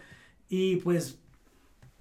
[0.50, 1.22] Y pues,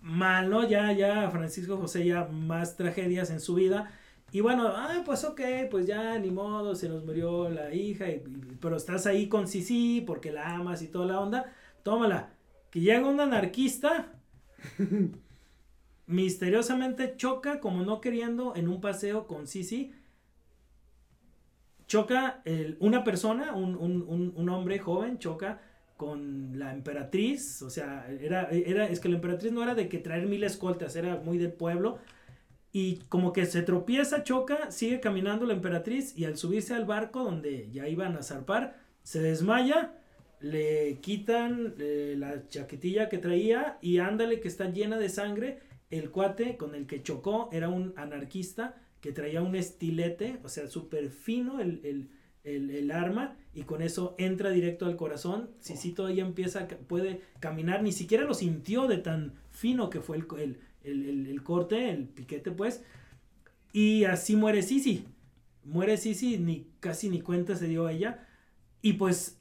[0.00, 0.68] mal, ¿no?
[0.68, 3.92] Ya, ya, Francisco José, ya más tragedias en su vida.
[4.32, 8.20] Y bueno, ah, pues ok, pues ya, ni modo, se nos murió la hija, y,
[8.60, 11.52] pero estás ahí con Sisi porque la amas y toda la onda,
[11.84, 12.30] tómala.
[12.70, 14.08] Que llega un anarquista
[16.06, 19.92] misteriosamente choca, como no queriendo, en un paseo con Sisi.
[21.86, 25.60] Choca el, una persona, un, un, un, hombre joven, choca
[25.96, 27.62] con la emperatriz.
[27.62, 30.96] O sea, era, era, es que la emperatriz no era de que traer mil escoltas,
[30.96, 31.98] era muy del pueblo.
[32.72, 37.22] Y como que se tropieza, choca, sigue caminando la emperatriz y al subirse al barco
[37.22, 39.94] donde ya iban a zarpar, se desmaya,
[40.40, 46.10] le quitan eh, la chaquetilla que traía y ándale que está llena de sangre el
[46.10, 51.10] cuate con el que chocó era un anarquista que traía un estilete, o sea, súper
[51.10, 52.10] fino el,
[52.90, 55.50] arma y con eso entra directo al corazón.
[55.60, 60.16] Si sí, todavía empieza, puede caminar, ni siquiera lo sintió de tan fino que fue
[60.16, 62.82] el, el, corte, el piquete, pues.
[63.72, 65.04] Y así muere Sisi.
[65.64, 68.26] Muere Sisi, ni casi ni cuenta se dio ella.
[68.80, 69.38] Y pues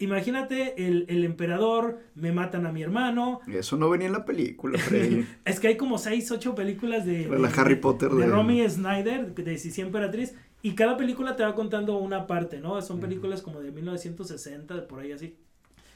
[0.00, 3.40] Imagínate, el, el, emperador, me matan a mi hermano.
[3.48, 5.26] Eso no venía en la película, Freddy.
[5.44, 7.28] es que hay como seis, ocho películas de...
[7.28, 8.26] la Harry Potter de...
[8.26, 10.34] De Romy Snyder, de Sisi Emperatriz.
[10.62, 12.80] Y cada película te va contando una parte, ¿no?
[12.80, 15.36] Son películas como de 1960, por ahí así.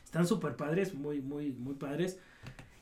[0.05, 2.19] Están súper padres, muy, muy, muy padres.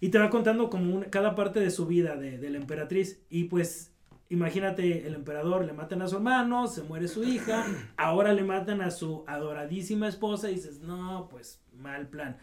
[0.00, 3.20] Y te va contando como cada parte de su vida de, de la emperatriz.
[3.28, 3.92] Y pues
[4.30, 7.66] Imagínate, el emperador le matan a su hermano, se muere su hija,
[7.96, 12.38] ahora le matan a su adoradísima esposa y dices, no, pues mal plan.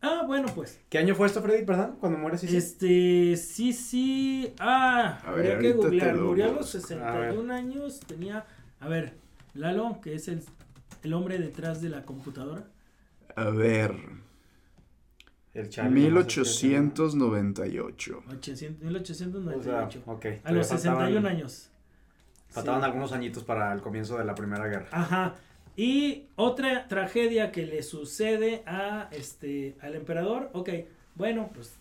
[0.00, 0.80] Ah, bueno, pues.
[0.88, 1.96] ¿Qué año fue esto, Freddy, perdón?
[1.98, 2.56] Cuando muere Sisi.
[2.56, 4.54] Este, sí, sí.
[4.60, 6.14] Ah, habría que googlear.
[6.16, 8.46] Murió a los 61 años, tenía.
[8.78, 9.14] A ver,
[9.54, 10.40] Lalo, que es el,
[11.02, 12.68] el hombre detrás de la computadora.
[13.34, 13.96] A ver.
[15.54, 18.22] El 1898.
[18.80, 20.02] 1898.
[20.44, 21.70] A los 61 años.
[22.48, 24.88] Faltaban algunos añitos para el comienzo de la Primera Guerra.
[24.90, 25.36] Ajá.
[25.76, 30.70] Y otra tragedia que le sucede a este al emperador, ok,
[31.16, 31.74] bueno, pues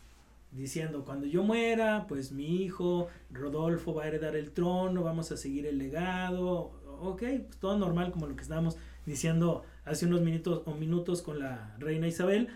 [0.52, 5.38] diciendo, cuando yo muera, pues mi hijo Rodolfo va a heredar el trono, vamos a
[5.38, 10.64] seguir el legado, ok, pues todo normal como lo que estábamos diciendo hace unos minutos
[10.66, 12.50] o minutos con la reina Isabel.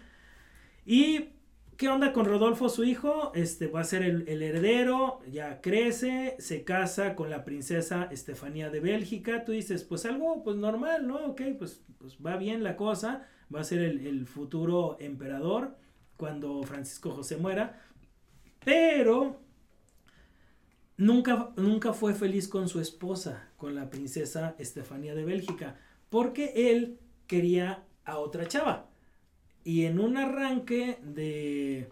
[0.88, 1.38] Y
[1.78, 3.32] ¿Qué onda con Rodolfo, su hijo?
[3.36, 8.80] Este va a ser el, heredero, ya crece, se casa con la princesa Estefanía de
[8.80, 9.46] Bélgica.
[9.46, 11.24] Tú dices, pues algo pues normal, ¿no?
[11.28, 13.28] Ok, pues, pues va bien la cosa.
[13.54, 15.78] Va a ser el, el futuro emperador
[16.16, 17.80] cuando Francisco José muera.
[18.66, 19.40] Pero
[20.98, 26.98] nunca, nunca fue feliz con su esposa, con la princesa Estefanía de Bélgica, porque él
[27.28, 28.90] quería a otra chava.
[29.68, 31.90] Y en un arranque de,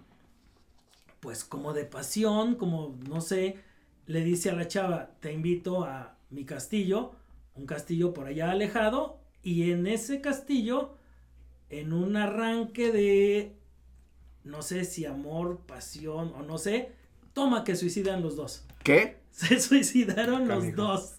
[1.20, 3.58] pues como de pasión, como no sé,
[4.06, 7.12] le dice a la chava, te invito a mi castillo,
[7.54, 10.96] un castillo por allá alejado, y en ese castillo,
[11.70, 13.58] en un arranque de,
[14.46, 16.94] no sé si amor, pasión o no sé,
[17.34, 18.66] toma que suicidan los dos.
[18.86, 19.18] ¿Qué?
[19.32, 21.16] Se suicidaron los dos.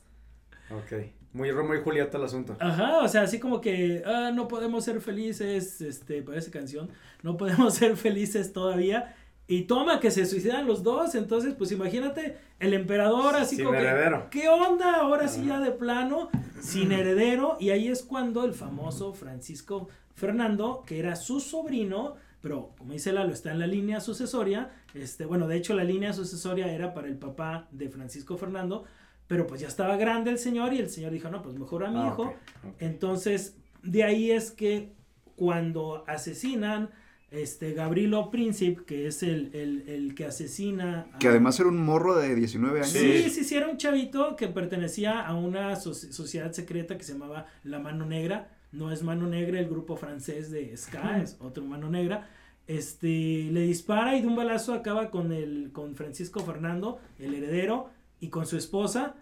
[0.71, 1.16] Ok.
[1.37, 2.57] Muy Romeo y Julieta el asunto.
[2.59, 6.89] Ajá, o sea, así como que ah, no podemos ser felices, este, parece canción,
[7.23, 9.15] no podemos ser felices todavía.
[9.49, 14.29] Y toma que se suicidan los dos, entonces pues imagínate el emperador así como heredero.
[14.31, 14.97] Que, ¿qué onda?
[14.97, 17.57] Ahora sí ya de plano, sin heredero.
[17.61, 23.13] Y ahí es cuando el famoso Francisco Fernando, que era su sobrino, pero como dice
[23.13, 24.71] Lalo, está en la línea sucesoria.
[24.95, 28.85] Este, bueno, de hecho la línea sucesoria era para el papá de Francisco Fernando,
[29.27, 31.91] pero pues ya estaba grande el señor y el señor dijo, no, pues mejor a
[31.91, 32.35] mi ah, hijo.
[32.79, 34.93] Entonces, de ahí es que
[35.35, 36.91] cuando asesinan
[37.31, 41.07] este Gabrilo Príncipe, que es el, el, que asesina...
[41.19, 42.89] Que además era un morro de 19 años.
[42.91, 47.47] Sí, sí, sí, era un chavito que pertenecía a una sociedad secreta que se llamaba
[47.65, 48.53] La Mano Negra.
[48.71, 52.29] No es Mano Negra el grupo francés de Ska, es otro Mano Negra.
[52.69, 57.91] Este, le dispara y de un balazo acaba con, el, con Francisco Fernando, el heredero
[58.21, 59.15] y con su esposa.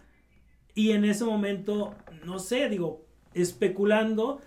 [0.73, 4.41] Y en ese momento, no sé, digo, especulando,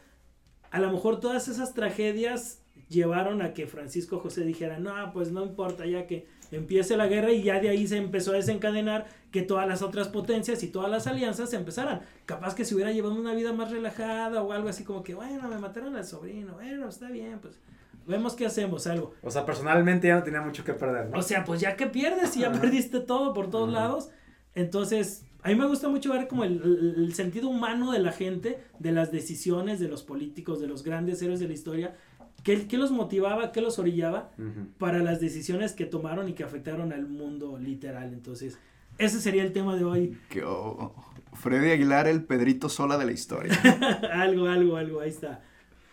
[0.70, 5.44] a lo mejor todas esas tragedias llevaron a que Francisco José dijera, no, pues no
[5.44, 9.42] importa, ya que empiece la guerra y ya de ahí se empezó a desencadenar que
[9.42, 12.00] todas las otras potencias y todas las alianzas se empezaran.
[12.24, 15.48] Capaz que se hubiera llevado una vida más relajada o algo así como que, bueno,
[15.48, 17.58] me mataron al sobrino, bueno, está bien, pues
[18.06, 19.12] vemos qué hacemos, algo.
[19.22, 21.18] O sea, personalmente ya no tenía mucho que perder, ¿no?
[21.18, 24.11] O sea, pues ya que pierdes y ya perdiste todo por todos lados,
[24.54, 28.92] entonces, a mí me gusta mucho ver como el, sentido humano de la gente, de
[28.92, 31.96] las decisiones de los políticos, de los grandes héroes de la historia,
[32.42, 34.30] qué, qué los motivaba, qué los orillaba
[34.78, 38.12] para las decisiones que tomaron y que afectaron al mundo literal.
[38.12, 38.58] Entonces,
[38.98, 40.18] ese sería el tema de hoy.
[40.28, 40.94] Que, oh,
[41.34, 43.52] Freddy Aguilar, el Pedrito Sola de la historia.
[44.12, 45.42] algo, algo, algo, ahí está.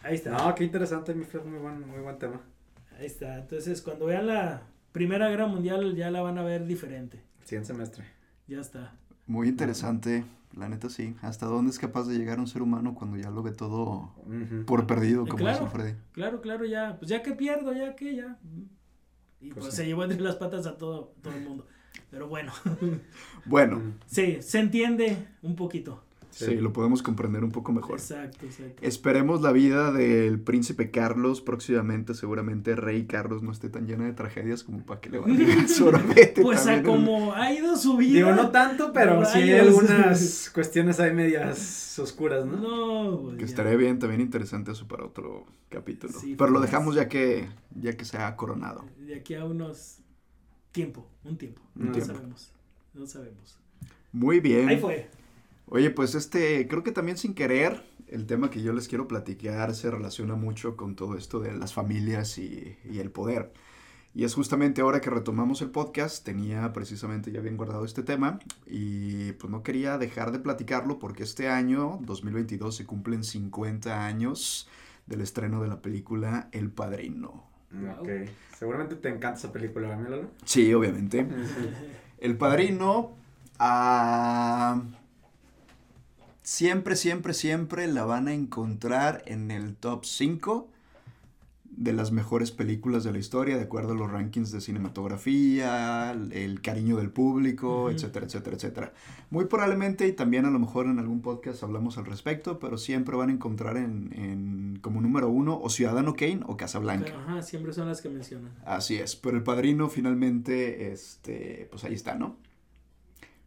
[0.01, 0.31] Ahí está.
[0.31, 2.41] No, qué interesante, mi Fred, muy buen, muy buen tema.
[2.97, 3.37] Ahí está.
[3.37, 7.21] Entonces, cuando vean la Primera Guerra Mundial, ya la van a ver diferente.
[7.43, 8.14] 100 semestre
[8.47, 8.93] ya está.
[9.27, 10.23] Muy interesante,
[10.55, 11.15] la neta sí.
[11.21, 14.13] ¿Hasta dónde es capaz de llegar un ser humano cuando ya lo ve todo
[14.65, 15.95] por perdido, como claro, Freddy?
[16.11, 16.97] Claro, claro, ya.
[16.97, 18.37] Pues ya que pierdo, ya que ya.
[19.41, 21.67] Y pues, pues se llevó entre las patas a todo, todo el mundo.
[22.09, 22.53] Pero bueno.
[23.45, 23.81] bueno.
[24.05, 26.03] Sí, se entiende un poquito.
[26.35, 26.55] Sí.
[26.55, 27.97] lo podemos comprender un poco mejor.
[27.97, 28.85] Exacto, exacto.
[28.85, 32.13] Esperemos la vida del príncipe Carlos próximamente.
[32.13, 35.67] Seguramente Rey Carlos no esté tan llena de tragedias como para que le vaya a
[35.69, 36.41] sorbete.
[36.41, 38.15] pues a como ha ido su vida.
[38.17, 42.57] Digo, no tanto, pero sí hay algunas cuestiones ahí medias oscuras, ¿no?
[42.57, 46.13] No, pues Que estaría bien, también interesante eso para otro capítulo.
[46.37, 46.69] pero lo pues.
[46.69, 47.47] dejamos ya que,
[47.79, 48.83] ya que se ha coronado.
[48.99, 49.99] De aquí a unos
[50.73, 51.61] tiempo, un tiempo.
[51.75, 52.51] no sabemos.
[52.93, 53.57] No sabemos.
[54.11, 54.67] Muy bien.
[54.67, 55.09] Ahí fue.
[55.67, 59.73] Oye, pues este, creo que también sin querer, el tema que yo les quiero platicar
[59.73, 63.51] se relaciona mucho con todo esto de las familias y, el poder.
[64.13, 68.39] Y es justamente ahora que retomamos el podcast, tenía precisamente ya bien guardado este tema
[68.65, 74.69] y pues no quería dejar de platicarlo porque este año, 2022, se cumplen 50 años
[75.07, 77.43] del estreno de la película El Padrino.
[77.99, 78.07] Ok,
[78.57, 81.27] seguramente te encanta esa película, ¿verdad, Sí, obviamente.
[82.19, 83.17] El Padrino...
[83.59, 84.81] a
[86.45, 90.69] siempre, siempre, siempre la van a encontrar en el top 5
[91.65, 96.61] de las mejores películas de la historia, de acuerdo a los rankings de cinematografía, el
[96.61, 98.93] cariño del público, etcétera, etcétera, etcétera.
[99.29, 103.17] Muy probablemente, y también a lo mejor en algún podcast hablamos al respecto, pero siempre
[103.17, 107.13] van a encontrar en, como número uno o Ciudadano Kane o Casablanca.
[107.17, 108.53] Ajá, siempre son las que mencionan.
[108.63, 112.37] Así es, pero El Padrino finalmente, este, pues ahí está, ¿no?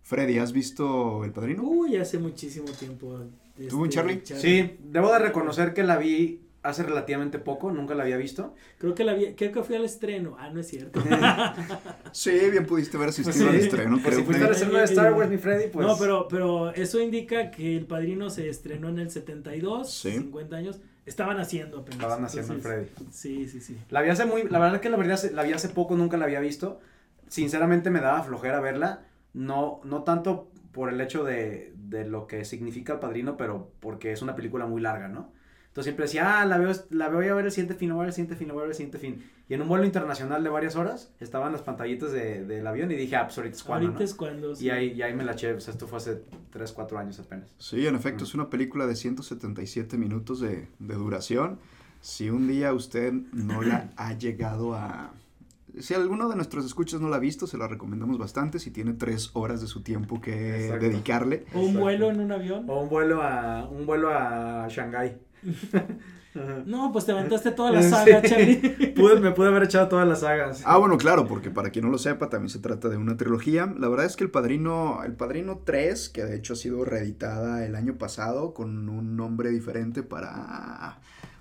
[0.08, 1.64] Freddy, ¿has visto El Padrino?
[1.64, 3.26] Uy, hace muchísimo tiempo.
[3.68, 4.22] ¿Tú, este, Charlie?
[4.24, 8.54] Sí, debo de reconocer que la vi hace relativamente poco, nunca la había visto.
[8.78, 10.34] Creo que la vi, creo que fui al estreno.
[10.38, 11.02] Ah, no es cierto.
[12.12, 14.00] sí, bien pudiste haber asistido al estreno.
[14.02, 15.86] Pues si fuiste al estreno de Star Wars, mi Freddy, pues.
[15.86, 20.80] No, pero, pero eso indica que El Padrino se estrenó en el 72, 50 años.
[21.04, 22.00] Estaban haciendo apenas.
[22.00, 22.86] Estaban haciendo el Freddy.
[23.10, 23.76] Sí, sí, sí.
[23.90, 26.16] La vi hace muy, la verdad es que la verdad la vi hace poco, nunca
[26.16, 26.80] la había visto.
[27.28, 29.02] Sinceramente me daba flojera verla.
[29.34, 34.12] No, no tanto por el hecho de, de lo que significa El Padrino, pero porque
[34.12, 35.32] es una película muy larga, ¿no?
[35.78, 38.00] Entonces siempre decía, ah, la veo, la voy a ver el siguiente fin, voy a
[38.00, 39.22] ver el siguiente fin, voy a ver el siguiente fin.
[39.48, 42.96] Y en un vuelo internacional de varias horas, estaban las pantallitas de, del avión y
[42.96, 45.32] dije, ah, pues ahorita es cuando, Ahorita es cuando, Y ahí, y ahí me la
[45.32, 47.54] eché, o sea, esto fue hace 3, 4 años apenas.
[47.58, 51.60] Sí, en efecto, es una película de 177 minutos de, de duración.
[52.00, 55.12] Si un día usted no la ha llegado a...
[55.80, 58.58] Si alguno de nuestros escuchas no la ha visto, se la recomendamos bastante.
[58.58, 60.32] Si tiene tres horas de su tiempo que
[60.80, 61.44] dedicarle.
[61.54, 62.64] O un vuelo en un avión.
[62.68, 65.18] O un vuelo a, un vuelo a Shanghái.
[66.66, 68.22] No, pues te aventaste toda la saga,
[68.96, 70.62] pude, me pude haber echado todas las sagas.
[70.64, 73.72] Ah, bueno, claro, porque para quien no lo sepa, también se trata de una trilogía.
[73.78, 77.64] La verdad es que El Padrino, El Padrino 3, que de hecho ha sido reeditada
[77.64, 80.98] el año pasado con un nombre diferente para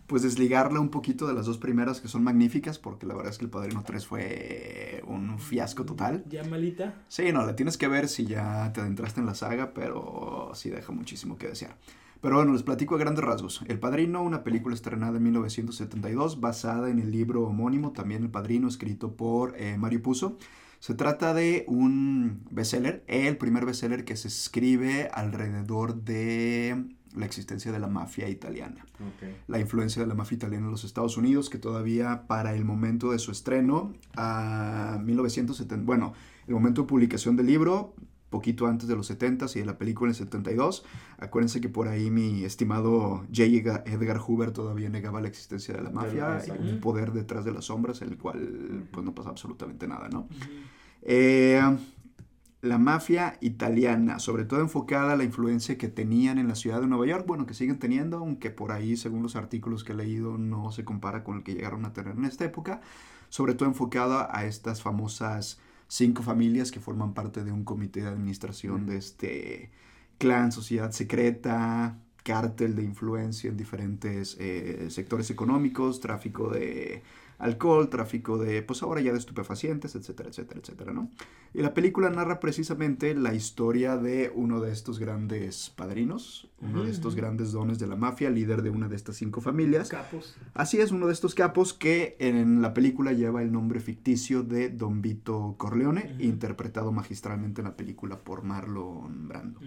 [0.08, 3.38] pues desligarla un poquito de las dos primeras que son magníficas, porque la verdad es
[3.38, 6.24] que El Padrino 3 fue un fiasco total.
[6.30, 6.96] ¿Ya malita?
[7.10, 10.70] Sí, no, la tienes que ver si ya te adentraste en la saga, pero sí
[10.70, 11.76] deja muchísimo que desear.
[12.22, 13.62] Pero bueno, les platico a grandes rasgos.
[13.68, 18.68] El Padrino, una película estrenada en 1972, basada en el libro homónimo, también El Padrino,
[18.68, 20.38] escrito por eh, Mario Puzo.
[20.80, 27.72] Se trata de un bestseller, el primer bestseller que se escribe alrededor de la existencia
[27.72, 28.86] de la mafia italiana.
[29.48, 33.12] La influencia de la mafia italiana en los Estados Unidos, que todavía para el momento
[33.12, 36.14] de su estreno, a 1970, bueno,
[36.48, 37.94] el momento de publicación del libro,
[38.30, 40.86] poquito antes de los 70 y de la película en el 72.
[41.18, 43.84] Acuérdense que por ahí mi estimado J.
[43.86, 47.66] Edgar Hoover todavía negaba la existencia de la mafia y un poder detrás de las
[47.66, 50.28] sombras, en el cual pues no pasa absolutamente nada, ¿no?
[51.02, 51.62] Eh,
[52.62, 56.88] la mafia italiana, sobre todo enfocada a la influencia que tenían en la ciudad de
[56.88, 60.38] Nueva York, bueno, que siguen teniendo, aunque por ahí, según los artículos que he leído,
[60.38, 62.82] no se compara con el que llegaron a tener en esta época,
[63.30, 68.08] sobre todo enfocada a estas famosas cinco familias que forman parte de un comité de
[68.08, 69.72] administración de este
[70.18, 77.04] clan, sociedad secreta, cártel de influencia en diferentes eh, sectores económicos, tráfico de
[77.40, 81.12] alcohol, tráfico de, pues ahora ya de estupefacientes, etcétera, etcétera, etcétera, ¿no?
[81.54, 86.92] Y la película narra precisamente la historia de uno de estos grandes padrinos, uno de
[86.92, 89.90] estos grandes dones de la mafia, líder de una de estas cinco familias.
[89.90, 90.36] Capos.
[90.54, 94.70] Así es, uno de estos capos que en la película lleva el nombre ficticio de
[94.70, 99.60] Don Vito Corleone, interpretado magistralmente en la película por Marlon Brando.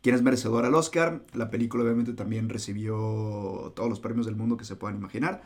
[0.00, 1.24] quien es merecedor al Oscar.
[1.32, 5.42] La película obviamente también recibió todos los premios del mundo que se puedan imaginar.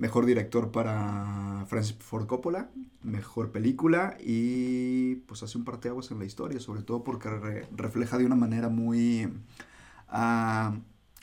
[0.00, 2.70] Mejor director para Francis Ford Coppola,
[3.02, 7.28] mejor película y pues hace un parteaguas en la historia, sobre todo porque
[7.76, 9.28] refleja de una manera muy
[10.08, 10.74] ah,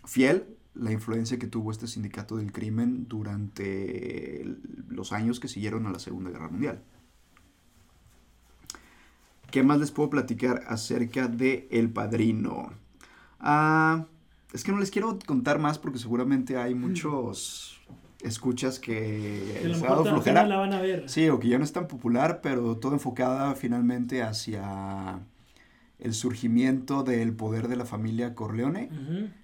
[0.06, 4.46] fiel la influencia que tuvo este sindicato del crimen durante
[4.90, 6.84] los años que siguieron a la Segunda Guerra Mundial.
[9.50, 12.74] ¿Qué más les puedo platicar acerca de El Padrino?
[13.40, 14.06] Ah,
[14.54, 17.82] es que no les quiero contar más porque seguramente hay muchos
[18.22, 20.46] escuchas que, que dado flojera.
[20.46, 21.10] La van a ver.
[21.10, 25.20] Sí, o que ya no es tan popular, pero todo enfocada finalmente hacia
[26.00, 28.90] el surgimiento del poder de la familia Corleone,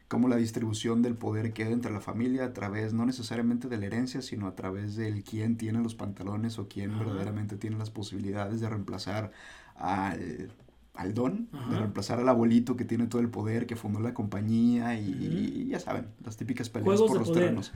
[0.08, 3.88] como la distribución del poder queda entre la familia a través no necesariamente de la
[3.88, 8.62] herencia, sino a través del quién tiene los pantalones o quién verdaderamente tiene las posibilidades
[8.62, 9.32] de reemplazar
[9.76, 10.52] al
[10.94, 15.00] al don, de reemplazar al abuelito que tiene todo el poder, que fundó la compañía
[15.00, 17.74] y, ya saben, las típicas peleas por los terrenos.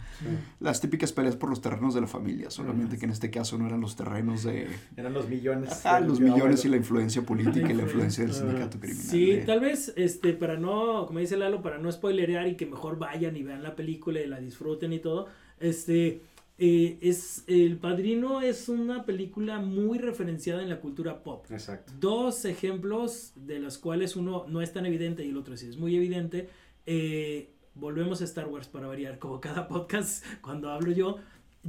[0.60, 3.65] Las típicas peleas por los terrenos de la familia, solamente que en este caso no
[3.65, 4.67] eran los terrenos de...
[4.95, 5.84] Eran los millones.
[5.84, 9.06] Ah, los millones y la influencia política y la influencia del sindicato criminal.
[9.06, 12.99] Sí, tal vez, este, para no, como dice Lalo, para no spoilerear y que mejor
[12.99, 15.27] vayan y vean la película y la disfruten y todo,
[15.60, 16.21] este
[16.60, 21.46] eh, es El Padrino es una película muy referenciada en la cultura pop.
[21.52, 21.93] Exacto.
[22.00, 25.78] Dos ejemplos de los cuales uno no es tan evidente y el otro sí es
[25.78, 26.49] muy evidente.
[26.88, 31.18] Eh, volvemos a Star Wars para variar, como cada podcast cuando hablo yo.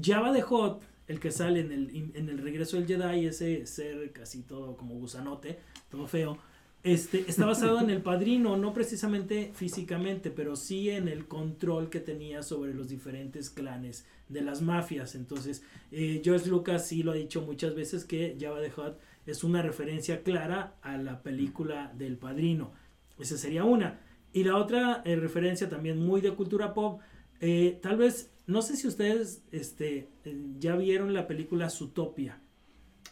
[0.01, 4.13] Java de Hot, el que sale en el, en el regreso del Jedi, ese ser
[4.13, 5.59] casi todo como gusanote,
[5.91, 6.39] todo feo.
[6.85, 12.01] Este, está basado en el padrino, no precisamente físicamente, pero sí en el control que
[12.01, 15.15] tenía sobre los diferentes clanes de las mafias.
[15.15, 19.45] Entonces, eh, George Lucas sí lo ha dicho muchas veces que Java the Hutt es
[19.45, 22.73] una referencia clara a la película del padrino.
[23.19, 24.01] Esa sería una.
[24.33, 27.01] Y la otra eh, referencia también muy de cultura pop,
[27.41, 30.09] Eh, tal vez, no sé si ustedes este,
[30.59, 32.41] ya vieron la película Zootopia.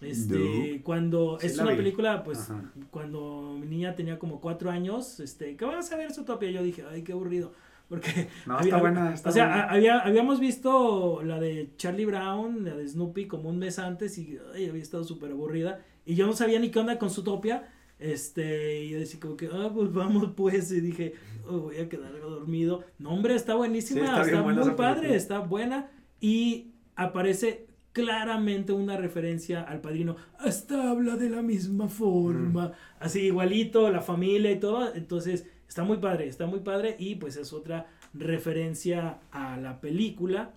[0.00, 2.48] Este, cuando es una película, pues,
[2.90, 6.50] cuando mi niña tenía como cuatro años, este, ¿qué vas a ver Zootopia?
[6.50, 7.52] Yo dije, ay, qué aburrido.
[7.88, 8.28] Porque.
[8.46, 9.14] No, está buena.
[9.24, 13.78] o sea, Había, habíamos visto la de Charlie Brown, la de Snoopy, como un mes
[13.78, 15.80] antes y había estado súper aburrida.
[16.04, 17.68] Y yo no sabía ni qué onda con Zootopia.
[17.98, 21.14] Este, y yo decía como que, ah, pues vamos pues, y dije,
[21.48, 22.84] oh, voy a quedar dormido.
[22.98, 25.90] No, hombre, está buenísima, está, muy padre, está buena.
[26.20, 27.65] Y aparece
[27.96, 30.16] claramente una referencia al padrino.
[30.38, 32.72] Hasta habla de la misma forma.
[33.00, 34.94] Así igualito, la familia y todo.
[34.94, 36.96] Entonces, está muy padre, está muy padre.
[36.98, 40.52] Y pues es otra referencia a la película.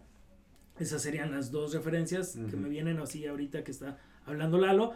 [0.78, 4.92] Esas serían las dos referencias que me vienen así ahorita que está hablando Lalo.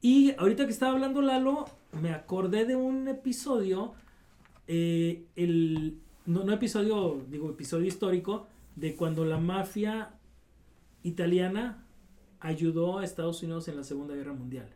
[0.00, 1.66] Y ahorita que estaba hablando Lalo,
[2.02, 3.94] me acordé de un episodio,
[4.66, 10.10] eh, el, no, no episodio, digo episodio histórico, de cuando la mafia
[11.04, 11.83] italiana
[12.44, 14.68] ayudó a Estados Unidos en la Segunda Guerra Mundial.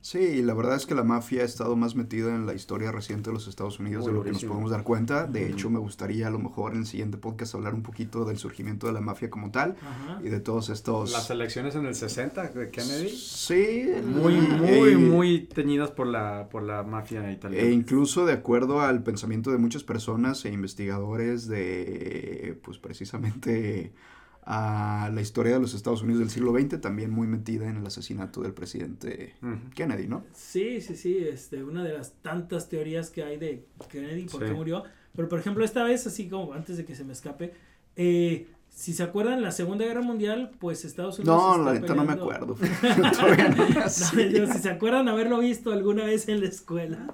[0.00, 3.30] Sí, la verdad es que la mafia ha estado más metida en la historia reciente
[3.30, 5.26] de los Estados Unidos de lo que nos podemos dar cuenta.
[5.26, 8.38] De hecho, me gustaría a lo mejor en el siguiente podcast hablar un poquito del
[8.38, 9.74] surgimiento de la mafia como tal
[10.22, 11.10] y de todos estos...
[11.10, 13.08] Las elecciones en el 60 de Kennedy.
[13.08, 13.90] Sí.
[14.04, 17.66] Muy, muy, muy teñidas por la, por la mafia italiana.
[17.66, 23.92] E incluso de acuerdo al pensamiento de muchas personas e investigadores de, pues precisamente
[24.48, 27.86] a la historia de los Estados Unidos del siglo XX, también muy metida en el
[27.86, 29.34] asesinato del presidente
[29.74, 30.24] Kennedy, ¿no?
[30.32, 34.52] Sí, sí, sí, este, una de las tantas teorías que hay de Kennedy, por qué
[34.52, 34.84] murió.
[35.16, 37.54] Pero, por ejemplo, esta vez, así como antes de que se me escape,
[37.96, 41.36] eh, si se acuerdan, la Segunda Guerra Mundial, pues Estados Unidos.
[41.36, 42.56] No, la neta no me acuerdo.
[43.88, 47.12] si se acuerdan haberlo visto alguna vez en la escuela,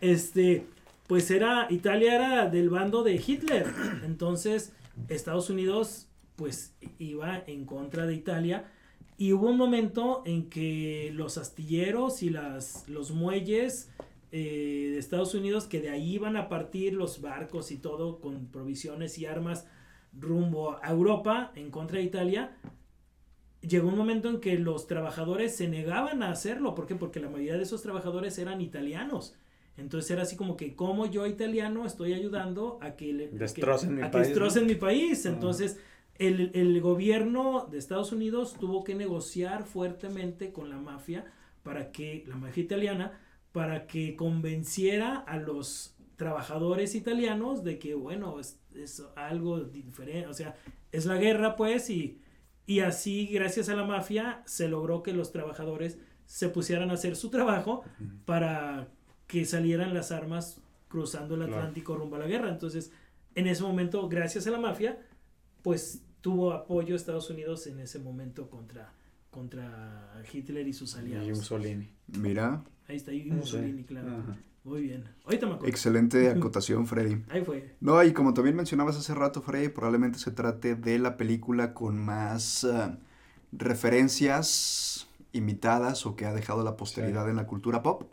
[0.00, 0.64] este,
[1.06, 3.66] pues era, Italia era del bando de Hitler.
[4.04, 4.72] Entonces,
[5.08, 6.06] Estados Unidos
[6.36, 8.70] pues iba en contra de Italia
[9.18, 13.90] y hubo un momento en que los astilleros y las, los muelles
[14.32, 18.46] eh, de Estados Unidos, que de ahí iban a partir los barcos y todo con
[18.46, 19.66] provisiones y armas
[20.18, 22.56] rumbo a Europa en contra de Italia,
[23.60, 26.74] llegó un momento en que los trabajadores se negaban a hacerlo.
[26.74, 26.94] ¿Por qué?
[26.94, 29.36] Porque la mayoría de esos trabajadores eran italianos.
[29.76, 34.02] Entonces era así como que, como yo italiano estoy ayudando a que, le, destrocen, mi,
[34.02, 35.24] a país, destrocen mi país.
[35.24, 35.78] Entonces,
[36.18, 41.24] el, gobierno de Estados Unidos tuvo que negociar fuertemente con la mafia
[41.62, 43.20] para que, la mafia italiana,
[43.52, 48.58] para que convenciera a los trabajadores italianos de que, bueno, es,
[49.16, 50.56] algo diferente, o sea,
[50.92, 52.20] es la guerra, pues, y,
[52.66, 57.16] y así, gracias a la mafia, se logró que los trabajadores se pusieran a hacer
[57.16, 57.84] su trabajo
[58.24, 58.88] para
[59.26, 62.50] que salieran las armas cruzando el Atlántico rumbo a la guerra.
[62.50, 62.92] Entonces,
[63.34, 64.98] en ese momento, gracias a la mafia,
[65.62, 68.92] pues tuvo apoyo Estados Unidos en ese momento contra,
[69.30, 71.28] contra Hitler y sus aliados.
[71.28, 71.90] Y Mussolini.
[72.06, 72.62] Mira.
[72.88, 74.24] Ahí está, y Mussolini, claro.
[74.64, 75.04] Muy bien.
[75.24, 75.68] Ahorita me acuerdo.
[75.68, 77.22] Excelente acotación, Freddy.
[77.30, 77.74] Ahí fue.
[77.80, 81.98] No, y como también mencionabas hace rato, Freddy, probablemente se trate de la película con
[81.98, 82.96] más eh,
[83.50, 88.12] referencias imitadas o que ha dejado la posteridad en la cultura pop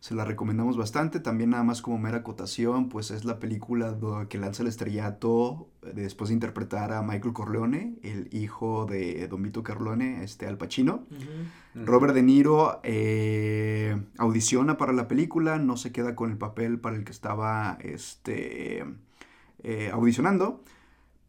[0.00, 1.20] se la recomendamos bastante.
[1.20, 3.96] También nada más como mera acotación, pues es la película
[4.28, 9.42] que lanza el estrellato eh, después de interpretar a Michael Corleone, el hijo de Don
[9.42, 11.04] Vito Corleone, este Al Pacino.
[11.74, 16.96] Robert De Niro eh, audiciona para la película, no se queda con el papel para
[16.96, 18.84] el que estaba este,
[19.62, 20.62] eh, audicionando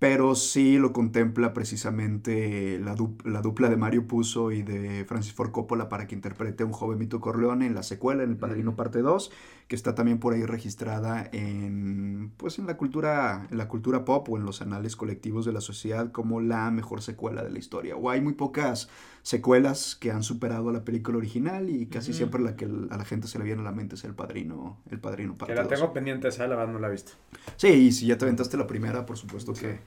[0.02, 5.52] pero sí lo contempla precisamente la, la, dupla de Mario Puzo y de Francis Ford
[5.52, 8.76] Coppola para que interprete a un joven Mito Corleone en la secuela, en El Padrino
[8.76, 9.32] Parte 2,
[9.68, 14.28] que está también por ahí registrada en, pues en la cultura, en la cultura pop
[14.28, 17.96] o en los anales colectivos de la sociedad como la mejor secuela de la historia.
[17.96, 18.90] O hay muy pocas
[19.24, 23.06] secuelas que han superado a la película original y casi siempre la que a la
[23.06, 25.68] gente se le viene a la mente es El Padrino, El Padrino Parte Que la
[25.68, 27.14] tengo pendiente esa, la verdad no la he visto.
[27.58, 29.80] Sí, y si ya te aventaste la primera, por supuesto que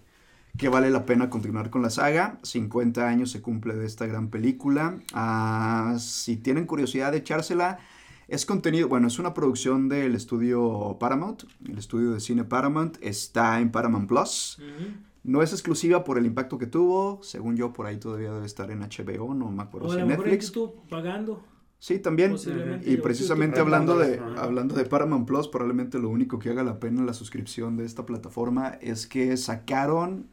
[0.57, 2.39] que vale la pena continuar con la saga.
[2.43, 4.99] 50 años se cumple de esta gran película.
[5.13, 7.79] Ah, si tienen curiosidad de echársela,
[8.29, 13.61] es contenido, bueno, es una producción del estudio Paramount, el estudio de cine Paramount, está
[13.61, 14.59] en Paramount Plus.
[15.25, 18.71] No es exclusiva por el impacto que tuvo, según yo por ahí todavía debe estar
[18.71, 20.53] en HBO, no me acuerdo si en Netflix.
[20.89, 21.43] pagando.
[21.79, 22.37] Sí, también.
[22.85, 27.03] Y precisamente hablando de, hablando de Paramount Plus, probablemente lo único que haga la pena
[27.03, 30.29] la suscripción de esta plataforma es que sacaron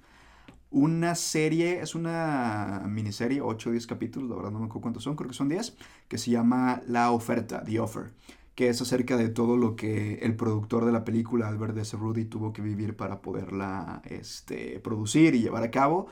[0.70, 5.04] una serie, es una miniserie, 8 o 10 capítulos, la verdad no me acuerdo cuántos
[5.04, 5.76] son, creo que son 10,
[6.08, 8.12] que se llama La Oferta, The Offer,
[8.56, 12.26] que es acerca de todo lo que el productor de la película, Albert de Cerruti,
[12.26, 16.08] tuvo que vivir para poderla este, producir y llevar a cabo,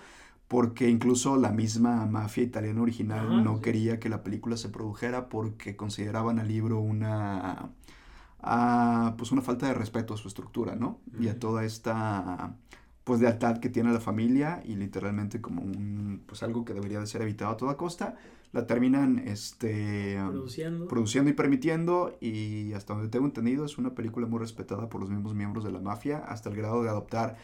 [0.47, 5.75] porque incluso la misma mafia italiana original no quería que la película se produjera porque
[5.75, 7.69] consideraban al libro una,
[8.41, 10.99] ah, pues una falta de respeto a su estructura, ¿no?
[11.19, 12.55] Y a toda esta
[13.03, 17.07] pues lealtad que tiene la familia y literalmente como un pues algo que debería de
[17.07, 18.15] ser evitado a toda costa
[18.51, 20.87] la terminan este, produciendo.
[20.87, 25.09] produciendo y permitiendo y hasta donde tengo entendido es una película muy respetada por los
[25.09, 27.37] mismos miembros de la mafia hasta el grado de adoptar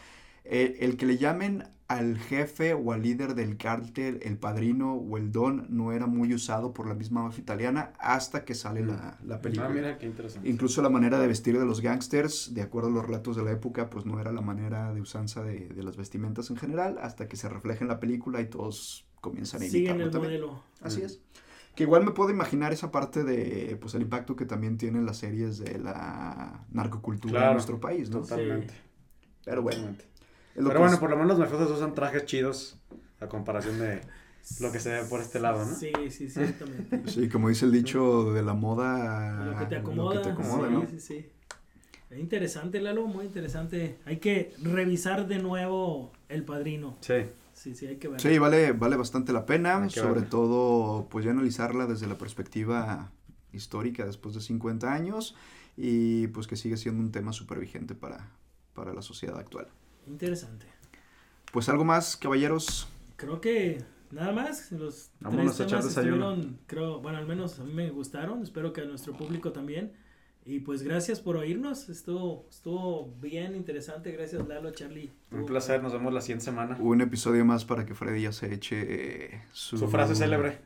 [0.50, 5.30] el que le llamen al jefe o al líder del cártel, el padrino o el
[5.30, 9.40] don, no era muy usado por la misma mafia italiana hasta que sale la, la,
[9.40, 9.68] película.
[9.68, 10.48] Ah, mira, qué interesante.
[10.48, 13.52] Incluso la manera de vestir de los gangsters, de acuerdo a los relatos de la
[13.52, 17.28] época, pues no era la manera de usanza de, de las vestimentas en general, hasta
[17.28, 20.62] que se refleja en la película y todos comienzan a imitarlo el modelo.
[20.80, 21.20] Así es.
[21.76, 25.18] Que igual me puedo imaginar esa parte de, pues, el impacto que también tienen las
[25.18, 28.20] series de la narcocultura en nuestro país, ¿no?
[28.20, 28.74] Totalmente.
[29.44, 29.94] Pero bueno.
[30.56, 32.78] Pero bueno, por lo menos los mafiosos usan trajes chidos
[33.20, 34.00] a comparación de
[34.60, 35.74] lo que se ve por este lado, ¿no?
[35.74, 37.02] Sí, sí, ciertamente.
[37.10, 39.44] Sí, como dice el dicho de la moda.
[39.44, 40.22] Lo que te acomoda.
[40.22, 40.86] sí, ¿no?
[40.88, 41.26] sí, sí.
[42.08, 43.98] Es interesante, Lalo, muy interesante.
[44.04, 46.96] Hay que revisar de nuevo El Padrino.
[47.00, 47.24] Sí.
[47.52, 48.20] Sí, sí, hay que verlo.
[48.20, 53.10] Sí, vale, vale bastante la pena, sobre todo, pues ya analizarla desde la perspectiva
[53.50, 55.34] histórica después de 50 años
[55.76, 58.30] y pues que sigue siendo un tema súper vigente para,
[58.74, 59.68] para la sociedad actual.
[60.06, 60.66] Interesante.
[61.52, 62.88] Pues algo más, caballeros.
[63.16, 64.70] Creo que nada más.
[64.72, 68.42] Los tres temas estuvieron, creo, bueno, al menos a mí me gustaron.
[68.42, 69.92] Espero que a nuestro público también.
[70.44, 71.88] Y pues gracias por oírnos.
[71.88, 74.12] Estuvo, estuvo bien interesante.
[74.12, 75.10] Gracias, Lalo, Charlie.
[75.32, 75.82] Un placer.
[75.82, 76.76] Nos vemos la siguiente semana.
[76.78, 79.76] Un episodio más para que Freddy ya se eche eh, su...
[79.76, 80.60] su frase célebre.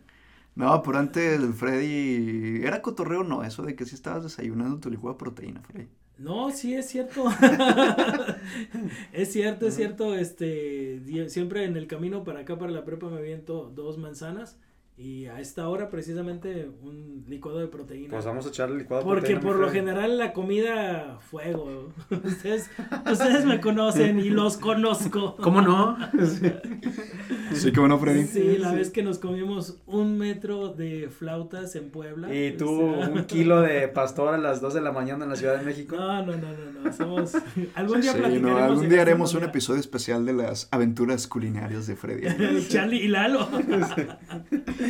[0.55, 2.63] No, pero antes Freddy.
[2.63, 3.43] ¿Era cotorreo no?
[3.43, 5.89] Eso de que si estabas desayunando tu licuado de proteína, Freddy.
[6.21, 7.25] No, sí es cierto.
[9.13, 10.15] es cierto, es cierto.
[10.15, 14.59] Este, siempre en el camino para acá, para la prepa, me aviento dos manzanas.
[15.03, 18.11] Y a esta hora precisamente un licuado de proteína.
[18.11, 19.41] Pues vamos a echarle licuado de proteína.
[19.41, 21.95] Porque por lo general la comida fuego.
[22.11, 22.69] ustedes,
[23.11, 25.37] ustedes me conocen y los conozco.
[25.37, 25.97] ¿Cómo no?
[27.55, 28.27] sí, qué bueno, Freddy.
[28.27, 32.35] Sí, la vez que nos comimos un metro de flautas en Puebla.
[32.35, 35.59] Y tú un kilo de pastor a las 2 de la mañana en la Ciudad
[35.59, 35.97] de México.
[35.97, 36.93] No, no, no, no, no.
[36.93, 37.33] Somos...
[37.75, 41.97] Algún día sí, no, algún día haremos un episodio especial de las aventuras culinarias de
[41.97, 42.69] Freddy.
[42.69, 43.49] Charlie y Lalo.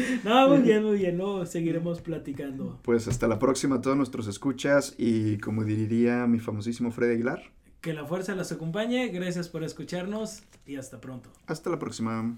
[0.25, 2.79] no, muy bien, muy bien, no, seguiremos platicando.
[2.83, 7.43] Pues hasta la próxima a todos nuestros escuchas y como diría mi famosísimo Freddy Aguilar.
[7.81, 11.31] Que la fuerza los acompañe, gracias por escucharnos y hasta pronto.
[11.47, 12.37] Hasta la próxima.